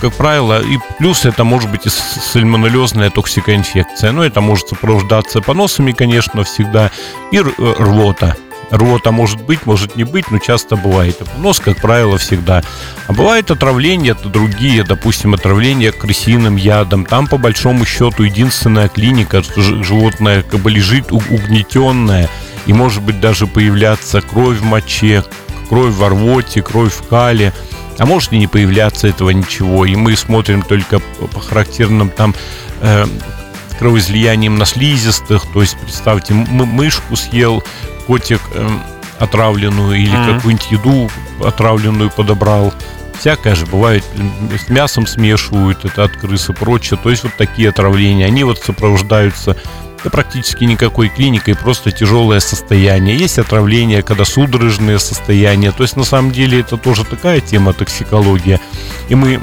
как 0.00 0.12
правило, 0.12 0.60
и 0.62 0.78
плюс 0.98 1.24
это 1.24 1.44
может 1.44 1.70
быть 1.70 1.86
и 1.86 1.90
сальмонеллезная 1.90 3.10
токсикоинфекция. 3.10 4.12
Ну, 4.12 4.22
это 4.22 4.40
может 4.40 4.68
сопровождаться 4.68 5.40
поносами, 5.40 5.92
конечно, 5.92 6.44
всегда, 6.44 6.90
и 7.32 7.40
рвота. 7.40 8.36
Рвота 8.70 9.12
может 9.12 9.42
быть, 9.42 9.64
может 9.64 9.96
не 9.96 10.04
быть, 10.04 10.30
но 10.30 10.38
часто 10.38 10.76
бывает. 10.76 11.16
Нос, 11.38 11.60
как 11.60 11.80
правило, 11.80 12.18
всегда. 12.18 12.62
А 13.06 13.12
бывает 13.12 13.50
отравление, 13.50 14.12
это 14.12 14.28
другие, 14.28 14.82
допустим, 14.82 15.34
отравление 15.34 15.92
крысиным 15.92 16.56
ядом. 16.56 17.04
Там, 17.04 17.28
по 17.28 17.38
большому 17.38 17.84
счету, 17.84 18.24
единственная 18.24 18.88
клиника, 18.88 19.42
что 19.42 19.60
животное 19.62 20.42
как 20.42 20.60
бы 20.60 20.70
лежит 20.70 21.12
угнетенное, 21.12 22.28
и 22.66 22.72
может 22.72 23.02
быть 23.02 23.20
даже 23.20 23.46
появляться 23.46 24.20
кровь 24.20 24.58
в 24.58 24.64
моче, 24.64 25.22
кровь 25.68 25.94
в 25.94 26.08
рвоте, 26.08 26.62
кровь 26.62 26.92
в 26.92 27.06
кале. 27.06 27.52
А 27.98 28.04
может 28.04 28.32
и 28.32 28.38
не 28.38 28.46
появляться 28.46 29.08
этого 29.08 29.30
ничего. 29.30 29.86
И 29.86 29.94
мы 29.94 30.16
смотрим 30.16 30.62
только 30.62 30.98
по 30.98 31.40
характерным 31.40 32.10
там 32.10 32.34
э, 32.80 33.06
кровоизлиянием 33.78 34.58
на 34.58 34.66
слизистых. 34.66 35.44
То 35.54 35.62
есть, 35.62 35.78
представьте, 35.78 36.34
мышку 36.34 37.16
съел, 37.16 37.62
котик 38.06 38.40
э, 38.54 38.68
отравленную 39.18 39.96
или 39.96 40.12
mm-hmm. 40.12 40.36
какую-нибудь 40.36 40.70
еду 40.70 41.10
отравленную 41.44 42.10
подобрал. 42.10 42.72
Всякое 43.18 43.54
же 43.54 43.66
бывает, 43.66 44.04
с 44.66 44.68
мясом 44.68 45.06
смешивают 45.06 45.84
это 45.84 46.04
от 46.04 46.12
крысы 46.12 46.52
и 46.52 46.54
прочее. 46.54 46.98
То 47.02 47.10
есть 47.10 47.22
вот 47.24 47.32
такие 47.36 47.70
отравления, 47.70 48.26
они 48.26 48.44
вот 48.44 48.58
сопровождаются 48.58 49.56
да 50.04 50.10
практически 50.10 50.64
никакой 50.64 51.08
клиникой, 51.08 51.56
просто 51.56 51.90
тяжелое 51.90 52.40
состояние. 52.40 53.16
Есть 53.16 53.38
отравление, 53.38 54.02
когда 54.02 54.24
судорожные 54.24 54.98
состояния. 54.98 55.72
То 55.72 55.82
есть 55.82 55.96
на 55.96 56.04
самом 56.04 56.30
деле 56.30 56.60
это 56.60 56.76
тоже 56.76 57.04
такая 57.04 57.40
тема 57.40 57.72
токсикология. 57.72 58.60
И 59.08 59.14
мы 59.14 59.40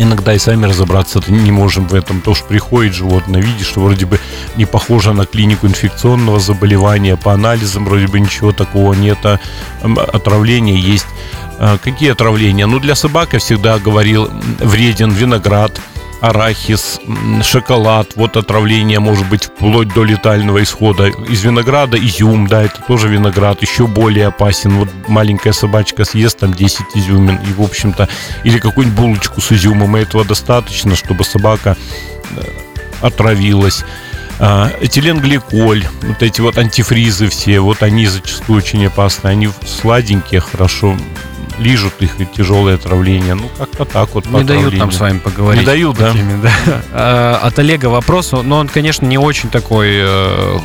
иногда 0.00 0.34
и 0.34 0.38
сами 0.38 0.66
разобраться 0.66 1.20
не 1.28 1.52
можем 1.52 1.86
в 1.86 1.94
этом. 1.94 2.20
То, 2.20 2.34
что 2.34 2.46
приходит 2.46 2.94
животное, 2.94 3.42
видишь, 3.42 3.66
что 3.66 3.80
вроде 3.80 4.06
бы 4.06 4.18
не 4.56 4.64
похоже 4.64 5.12
на 5.12 5.26
клинику 5.26 5.66
инфекционного 5.66 6.40
заболевания, 6.40 7.16
по 7.16 7.32
анализам 7.32 7.84
вроде 7.84 8.06
бы 8.06 8.18
ничего 8.18 8.52
такого 8.52 8.94
нет, 8.94 9.18
а 9.24 9.38
отравление 9.82 10.80
есть. 10.80 11.06
А 11.58 11.76
какие 11.76 12.10
отравления? 12.10 12.66
Ну, 12.66 12.78
для 12.80 12.94
собак 12.94 13.34
я 13.34 13.38
всегда 13.38 13.78
говорил, 13.78 14.30
вреден 14.60 15.10
виноград, 15.10 15.78
арахис, 16.20 17.00
шоколад, 17.42 18.12
вот 18.14 18.36
отравление 18.36 19.00
может 19.00 19.28
быть 19.28 19.44
вплоть 19.44 19.88
до 19.88 20.04
летального 20.04 20.62
исхода. 20.62 21.06
Из 21.06 21.42
винограда 21.42 21.98
изюм, 21.98 22.46
да, 22.46 22.62
это 22.62 22.82
тоже 22.82 23.08
виноград, 23.08 23.62
еще 23.62 23.86
более 23.86 24.28
опасен. 24.28 24.78
Вот 24.78 24.88
маленькая 25.08 25.52
собачка 25.52 26.04
съест 26.04 26.38
там 26.38 26.52
10 26.54 26.80
изюмин, 26.94 27.38
и, 27.48 27.52
в 27.52 27.62
общем-то, 27.62 28.08
или 28.44 28.58
какую-нибудь 28.58 28.98
булочку 28.98 29.40
с 29.40 29.52
изюмом, 29.52 29.96
и 29.96 30.00
этого 30.00 30.24
достаточно, 30.24 30.94
чтобы 30.94 31.24
собака 31.24 31.76
э, 32.36 32.42
отравилась. 33.00 33.84
А, 34.42 34.70
этиленгликоль, 34.80 35.86
вот 36.02 36.22
эти 36.22 36.40
вот 36.40 36.56
антифризы 36.56 37.28
все, 37.28 37.60
вот 37.60 37.82
они 37.82 38.06
зачастую 38.06 38.58
очень 38.58 38.86
опасны. 38.86 39.28
Они 39.28 39.50
сладенькие, 39.66 40.40
хорошо 40.40 40.96
лижут 41.60 41.92
их 42.00 42.16
тяжелое 42.32 42.74
отравление. 42.74 43.34
Ну, 43.34 43.48
как-то 43.56 43.84
так 43.84 44.14
вот. 44.14 44.26
Не 44.26 44.42
дают 44.42 44.74
нам 44.74 44.90
с 44.90 44.98
вами 44.98 45.18
поговорить. 45.18 45.60
Не 45.60 45.66
дают, 45.66 45.96
да? 45.96 46.12
Теме, 46.12 46.40
да. 46.42 46.50
А, 46.92 47.40
от 47.42 47.58
Олега 47.58 47.86
вопрос, 47.86 48.32
но 48.32 48.58
он, 48.58 48.68
конечно, 48.68 49.06
не 49.06 49.18
очень 49.18 49.50
такой 49.50 49.90
э, 49.92 50.58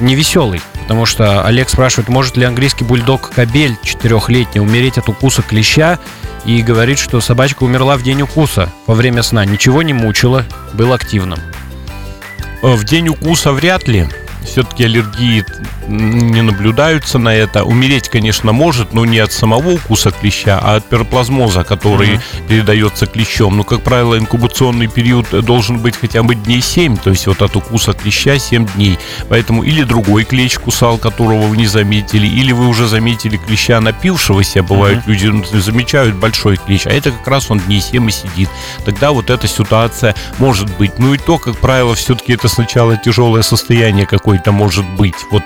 невеселый. 0.00 0.60
Потому 0.82 1.04
что 1.04 1.44
Олег 1.44 1.68
спрашивает, 1.68 2.08
может 2.08 2.36
ли 2.36 2.44
английский 2.44 2.84
бульдог 2.84 3.30
кабель 3.30 3.76
четырехлетний 3.82 4.60
умереть 4.60 4.98
от 4.98 5.08
укуса 5.08 5.42
клеща 5.42 5.98
и 6.44 6.62
говорит, 6.62 6.98
что 6.98 7.20
собачка 7.20 7.64
умерла 7.64 7.96
в 7.96 8.02
день 8.02 8.22
укуса 8.22 8.72
во 8.86 8.94
время 8.94 9.22
сна. 9.22 9.44
Ничего 9.44 9.82
не 9.82 9.92
мучила, 9.92 10.44
был 10.74 10.92
активным. 10.92 11.38
В 12.62 12.84
день 12.84 13.08
укуса 13.08 13.52
вряд 13.52 13.88
ли 13.88 14.08
все-таки 14.44 14.84
аллергии 14.84 15.44
не 15.88 16.42
наблюдаются 16.42 17.18
на 17.18 17.34
это. 17.34 17.64
Умереть, 17.64 18.08
конечно, 18.08 18.52
может, 18.52 18.92
но 18.92 19.04
не 19.04 19.18
от 19.18 19.32
самого 19.32 19.70
укуса 19.70 20.10
клеща, 20.10 20.60
а 20.62 20.76
от 20.76 20.84
пироплазмоза, 20.86 21.64
который 21.64 22.14
uh-huh. 22.14 22.48
передается 22.48 23.06
клещом. 23.06 23.56
Но, 23.56 23.64
как 23.64 23.82
правило, 23.82 24.18
инкубационный 24.18 24.86
период 24.86 25.28
должен 25.44 25.78
быть 25.78 25.96
хотя 25.96 26.22
бы 26.22 26.34
дней 26.34 26.60
7, 26.60 26.96
то 26.96 27.10
есть 27.10 27.26
вот 27.26 27.42
от 27.42 27.56
укуса 27.56 27.92
клеща 27.92 28.38
7 28.38 28.66
дней. 28.74 28.98
Поэтому 29.28 29.62
или 29.62 29.82
другой 29.82 30.24
клещ 30.24 30.58
кусал, 30.58 30.98
которого 30.98 31.46
вы 31.46 31.56
не 31.56 31.66
заметили, 31.66 32.26
или 32.26 32.52
вы 32.52 32.68
уже 32.68 32.86
заметили 32.86 33.36
клеща 33.36 33.80
напившегося. 33.80 34.62
Бывают 34.62 35.00
uh-huh. 35.06 35.10
люди 35.32 35.58
замечают 35.58 36.14
большой 36.14 36.56
клещ, 36.56 36.86
а 36.86 36.90
это 36.90 37.10
как 37.10 37.26
раз 37.26 37.50
он 37.50 37.60
дней 37.60 37.80
7 37.80 38.08
и 38.08 38.12
сидит. 38.12 38.48
Тогда 38.84 39.10
вот 39.10 39.30
эта 39.30 39.48
ситуация 39.48 40.14
может 40.38 40.76
быть. 40.76 40.98
Ну 40.98 41.14
и 41.14 41.18
то, 41.18 41.38
как 41.38 41.56
правило, 41.58 41.94
все-таки 41.94 42.32
это 42.32 42.48
сначала 42.48 42.96
тяжелое 42.96 43.42
состояние 43.42 44.06
какое 44.06 44.36
какой-то 44.36 44.52
может 44.52 44.84
быть. 44.96 45.14
Вот 45.30 45.44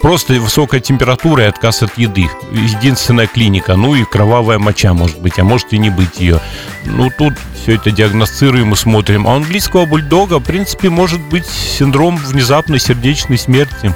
просто 0.00 0.34
высокая 0.34 0.80
температура 0.80 1.44
и 1.44 1.46
отказ 1.46 1.82
от 1.82 1.96
еды. 1.98 2.28
Единственная 2.52 3.26
клиника. 3.26 3.76
Ну 3.76 3.94
и 3.94 4.04
кровавая 4.04 4.58
моча 4.58 4.94
может 4.94 5.20
быть, 5.20 5.38
а 5.38 5.44
может 5.44 5.72
и 5.72 5.78
не 5.78 5.90
быть 5.90 6.20
ее. 6.20 6.40
Ну 6.84 7.10
тут 7.16 7.34
все 7.54 7.74
это 7.74 7.90
диагностируем 7.90 8.72
и 8.72 8.76
смотрим. 8.76 9.26
А 9.26 9.32
у 9.32 9.36
английского 9.36 9.86
бульдога, 9.86 10.38
в 10.38 10.44
принципе, 10.44 10.90
может 10.90 11.20
быть 11.28 11.46
синдром 11.46 12.16
внезапной 12.16 12.78
сердечной 12.78 13.38
смерти 13.38 13.94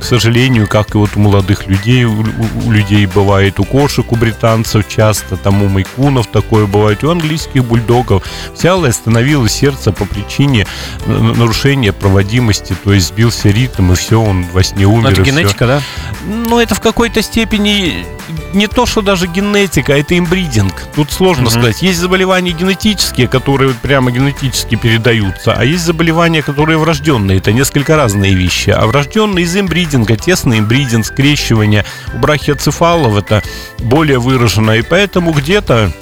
к 0.00 0.04
сожалению, 0.04 0.66
как 0.66 0.94
и 0.94 0.98
вот 0.98 1.10
у 1.16 1.20
молодых 1.20 1.66
людей, 1.66 2.04
у, 2.04 2.24
у 2.64 2.70
людей 2.70 3.06
бывает, 3.06 3.58
у 3.60 3.64
кошек, 3.64 4.10
у 4.12 4.16
британцев 4.16 4.86
часто, 4.88 5.36
там 5.36 5.62
у 5.62 5.68
майкунов 5.68 6.26
такое 6.26 6.66
бывает, 6.66 7.04
у 7.04 7.10
английских 7.10 7.64
бульдогов 7.64 8.24
взяло 8.54 8.86
и 8.86 8.90
остановило 8.90 9.48
сердце 9.48 9.92
по 9.92 10.04
причине 10.04 10.66
нарушения 11.06 11.92
проводимости, 11.92 12.74
то 12.84 12.92
есть 12.92 13.08
сбился 13.08 13.50
ритм, 13.50 13.92
и 13.92 13.96
все, 13.96 14.20
он 14.20 14.44
во 14.52 14.62
сне 14.62 14.86
умер. 14.86 15.02
Но 15.02 15.10
это 15.10 15.22
генетика, 15.22 15.56
все. 15.56 15.66
да? 15.66 15.82
Ну, 16.26 16.58
это 16.58 16.74
в 16.74 16.80
какой-то 16.80 17.22
степени 17.22 18.04
не 18.52 18.66
то, 18.68 18.86
что 18.86 19.02
даже 19.02 19.26
генетика, 19.26 19.94
а 19.94 19.96
это 19.96 20.16
имбридинг. 20.18 20.72
Тут 20.94 21.10
сложно 21.10 21.48
mm-hmm. 21.48 21.50
сказать. 21.50 21.82
Есть 21.82 21.98
заболевания 21.98 22.52
генетические, 22.52 23.28
которые 23.28 23.74
прямо 23.74 24.10
генетически 24.10 24.76
передаются, 24.76 25.52
а 25.52 25.64
есть 25.64 25.84
заболевания, 25.84 26.42
которые 26.42 26.78
врожденные. 26.78 27.38
Это 27.38 27.52
несколько 27.52 27.96
разные 27.96 28.34
вещи. 28.34 28.70
А 28.70 28.86
врожденные 28.86 29.44
из 29.44 29.56
имбридинга, 29.56 29.93
тесный 30.16 30.58
имбридинг, 30.58 31.06
скрещивание 31.06 31.84
у 32.12 32.18
брахиоцефалов 32.18 33.16
это 33.16 33.42
более 33.78 34.18
выражено. 34.18 34.72
И 34.72 34.82
поэтому 34.82 35.32
где-то 35.32 35.92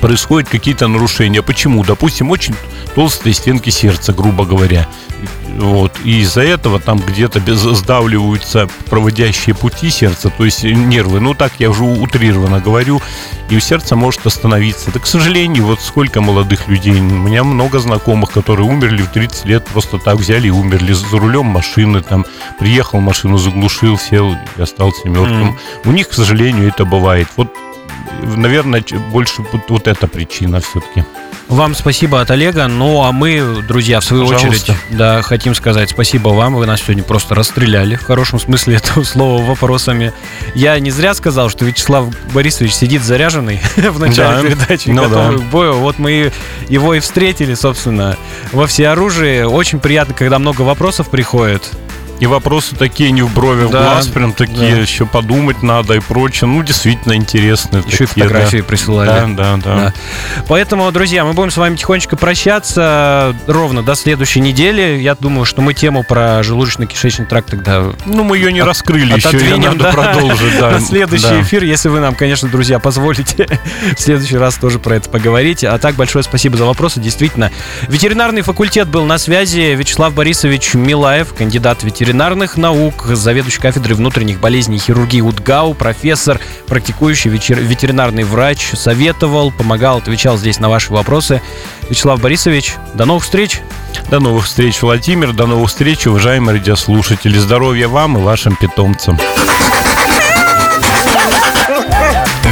происходят 0.00 0.48
какие-то 0.48 0.86
нарушения. 0.86 1.42
Почему? 1.42 1.84
Допустим, 1.84 2.30
очень 2.30 2.54
толстые 2.94 3.34
стенки 3.34 3.70
сердца, 3.70 4.12
грубо 4.12 4.44
говоря. 4.44 4.86
Вот. 5.58 5.92
И 6.04 6.20
из-за 6.20 6.42
этого 6.42 6.80
там 6.80 6.98
где-то 6.98 7.40
сдавливаются 7.74 8.68
проводящие 8.88 9.54
пути 9.54 9.90
сердца, 9.90 10.30
то 10.30 10.44
есть 10.44 10.64
нервы. 10.64 11.20
Ну, 11.20 11.34
так 11.34 11.52
я 11.58 11.70
уже 11.70 11.84
утрированно 11.84 12.60
говорю. 12.60 13.00
И 13.50 13.56
у 13.56 13.60
сердца 13.60 13.96
может 13.96 14.26
остановиться. 14.26 14.90
Да, 14.92 15.00
к 15.00 15.06
сожалению, 15.06 15.66
вот 15.66 15.80
сколько 15.80 16.20
молодых 16.20 16.68
людей. 16.68 16.98
У 16.98 17.02
меня 17.02 17.44
много 17.44 17.78
знакомых, 17.78 18.30
которые 18.30 18.68
умерли 18.68 19.02
в 19.02 19.08
30 19.08 19.44
лет, 19.46 19.66
просто 19.66 19.98
так 19.98 20.16
взяли 20.16 20.48
и 20.48 20.50
умерли 20.50 20.92
за 20.92 21.18
рулем 21.18 21.46
машины. 21.46 22.02
Там 22.02 22.24
приехал, 22.58 23.00
машину 23.00 23.36
заглушил, 23.36 23.98
сел 23.98 24.34
и 24.56 24.62
остался 24.62 25.08
мертвым. 25.08 25.50
Mm. 25.50 25.56
У 25.84 25.92
них, 25.92 26.08
к 26.08 26.12
сожалению, 26.12 26.68
это 26.68 26.84
бывает. 26.84 27.28
Вот 27.36 27.48
наверное, 28.22 28.84
больше 29.10 29.42
вот, 29.52 29.62
вот 29.68 29.88
эта 29.88 30.06
причина 30.06 30.60
все-таки. 30.60 31.04
Вам 31.52 31.74
спасибо 31.74 32.22
от 32.22 32.30
Олега. 32.30 32.66
Ну, 32.66 33.04
а 33.04 33.12
мы, 33.12 33.62
друзья, 33.68 34.00
в 34.00 34.04
свою 34.04 34.26
Пожалуйста. 34.26 34.72
очередь, 34.72 34.96
да, 34.96 35.20
хотим 35.20 35.54
сказать 35.54 35.90
спасибо 35.90 36.30
вам. 36.30 36.54
Вы 36.54 36.64
нас 36.64 36.80
сегодня 36.80 37.02
просто 37.02 37.34
расстреляли, 37.34 37.96
в 37.96 38.04
хорошем 38.04 38.40
смысле 38.40 38.76
этого 38.82 39.04
слова, 39.04 39.42
вопросами. 39.42 40.14
Я 40.54 40.78
не 40.78 40.90
зря 40.90 41.12
сказал, 41.12 41.50
что 41.50 41.66
Вячеслав 41.66 42.08
Борисович 42.32 42.72
сидит 42.72 43.02
заряженный 43.02 43.60
в 43.76 44.00
начале 44.00 44.48
да. 44.48 44.56
передачи, 44.56 44.88
ну, 44.88 45.02
готовый 45.02 45.36
да. 45.36 45.44
к 45.44 45.50
бою. 45.50 45.74
Вот 45.74 45.98
мы 45.98 46.32
его 46.70 46.94
и 46.94 47.00
встретили, 47.00 47.52
собственно, 47.52 48.16
во 48.52 48.66
всеоружии. 48.66 49.42
Очень 49.42 49.78
приятно, 49.78 50.14
когда 50.14 50.38
много 50.38 50.62
вопросов 50.62 51.10
приходит. 51.10 51.70
И 52.22 52.26
вопросы 52.26 52.76
такие 52.76 53.10
не 53.10 53.22
в 53.22 53.34
брови, 53.34 53.64
в 53.64 53.70
глаз, 53.70 54.06
прям 54.06 54.32
такие, 54.32 54.76
да. 54.76 54.80
еще 54.80 55.06
подумать 55.06 55.60
надо 55.64 55.94
и 55.94 55.98
прочее. 55.98 56.46
Ну, 56.46 56.62
действительно 56.62 57.16
интересные. 57.16 57.82
Еще 57.84 58.06
такие, 58.06 58.24
и 58.24 58.28
фотографии 58.28 58.58
да. 58.58 58.62
присылали. 58.62 59.08
Да, 59.08 59.26
да, 59.26 59.56
да, 59.56 59.74
да. 59.74 59.94
Поэтому, 60.46 60.92
друзья, 60.92 61.24
мы 61.24 61.32
будем 61.32 61.50
с 61.50 61.56
вами 61.56 61.74
тихонечко 61.74 62.16
прощаться 62.16 63.34
ровно 63.48 63.82
до 63.82 63.96
следующей 63.96 64.38
недели. 64.38 65.00
Я 65.00 65.16
думаю, 65.16 65.44
что 65.44 65.62
мы 65.62 65.74
тему 65.74 66.04
про 66.04 66.42
желудочно-кишечный 66.42 67.26
тракт 67.26 67.50
тогда... 67.50 67.86
Ну, 68.06 68.22
мы 68.22 68.36
ее 68.36 68.52
не 68.52 68.62
раскрыли 68.62 69.16
еще, 69.16 69.36
ее 69.38 69.56
надо 69.56 69.80
да, 69.80 69.90
продолжить. 69.90 70.60
Да, 70.60 70.70
на 70.70 70.80
следующий 70.80 71.26
да. 71.26 71.42
эфир, 71.42 71.64
если 71.64 71.88
вы 71.88 71.98
нам, 71.98 72.14
конечно, 72.14 72.48
друзья, 72.48 72.78
позволите 72.78 73.48
в 73.96 74.00
следующий 74.00 74.36
раз 74.36 74.54
тоже 74.58 74.78
про 74.78 74.94
это 74.94 75.10
поговорить. 75.10 75.64
А 75.64 75.76
так, 75.76 75.96
большое 75.96 76.22
спасибо 76.22 76.56
за 76.56 76.66
вопросы. 76.66 77.00
Действительно, 77.00 77.50
ветеринарный 77.88 78.42
факультет 78.42 78.86
был 78.86 79.06
на 79.06 79.18
связи. 79.18 79.74
Вячеслав 79.74 80.14
Борисович 80.14 80.74
Милаев, 80.74 81.34
кандидат 81.34 81.82
ветеринарных 81.82 82.11
ветеринарных 82.12 82.58
наук, 82.58 83.06
заведующий 83.06 83.58
кафедрой 83.58 83.96
внутренних 83.96 84.38
болезней 84.38 84.76
и 84.76 84.78
хирургии 84.78 85.22
УДГАУ, 85.22 85.72
профессор, 85.72 86.38
практикующий 86.66 87.30
ветеринарный 87.30 88.24
врач, 88.24 88.72
советовал, 88.74 89.50
помогал, 89.50 89.96
отвечал 89.96 90.36
здесь 90.36 90.60
на 90.60 90.68
ваши 90.68 90.92
вопросы. 90.92 91.40
Вячеслав 91.88 92.20
Борисович, 92.20 92.74
до 92.92 93.06
новых 93.06 93.24
встреч! 93.24 93.62
До 94.10 94.20
новых 94.20 94.44
встреч, 94.44 94.82
Владимир, 94.82 95.32
до 95.32 95.46
новых 95.46 95.70
встреч, 95.70 96.06
уважаемые 96.06 96.58
радиослушатели. 96.58 97.38
Здоровья 97.38 97.88
вам 97.88 98.18
и 98.18 98.20
вашим 98.20 98.56
питомцам. 98.56 99.18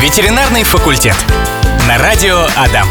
Ветеринарный 0.00 0.64
факультет. 0.64 1.16
На 1.86 1.98
радио 1.98 2.46
Адам. 2.56 2.88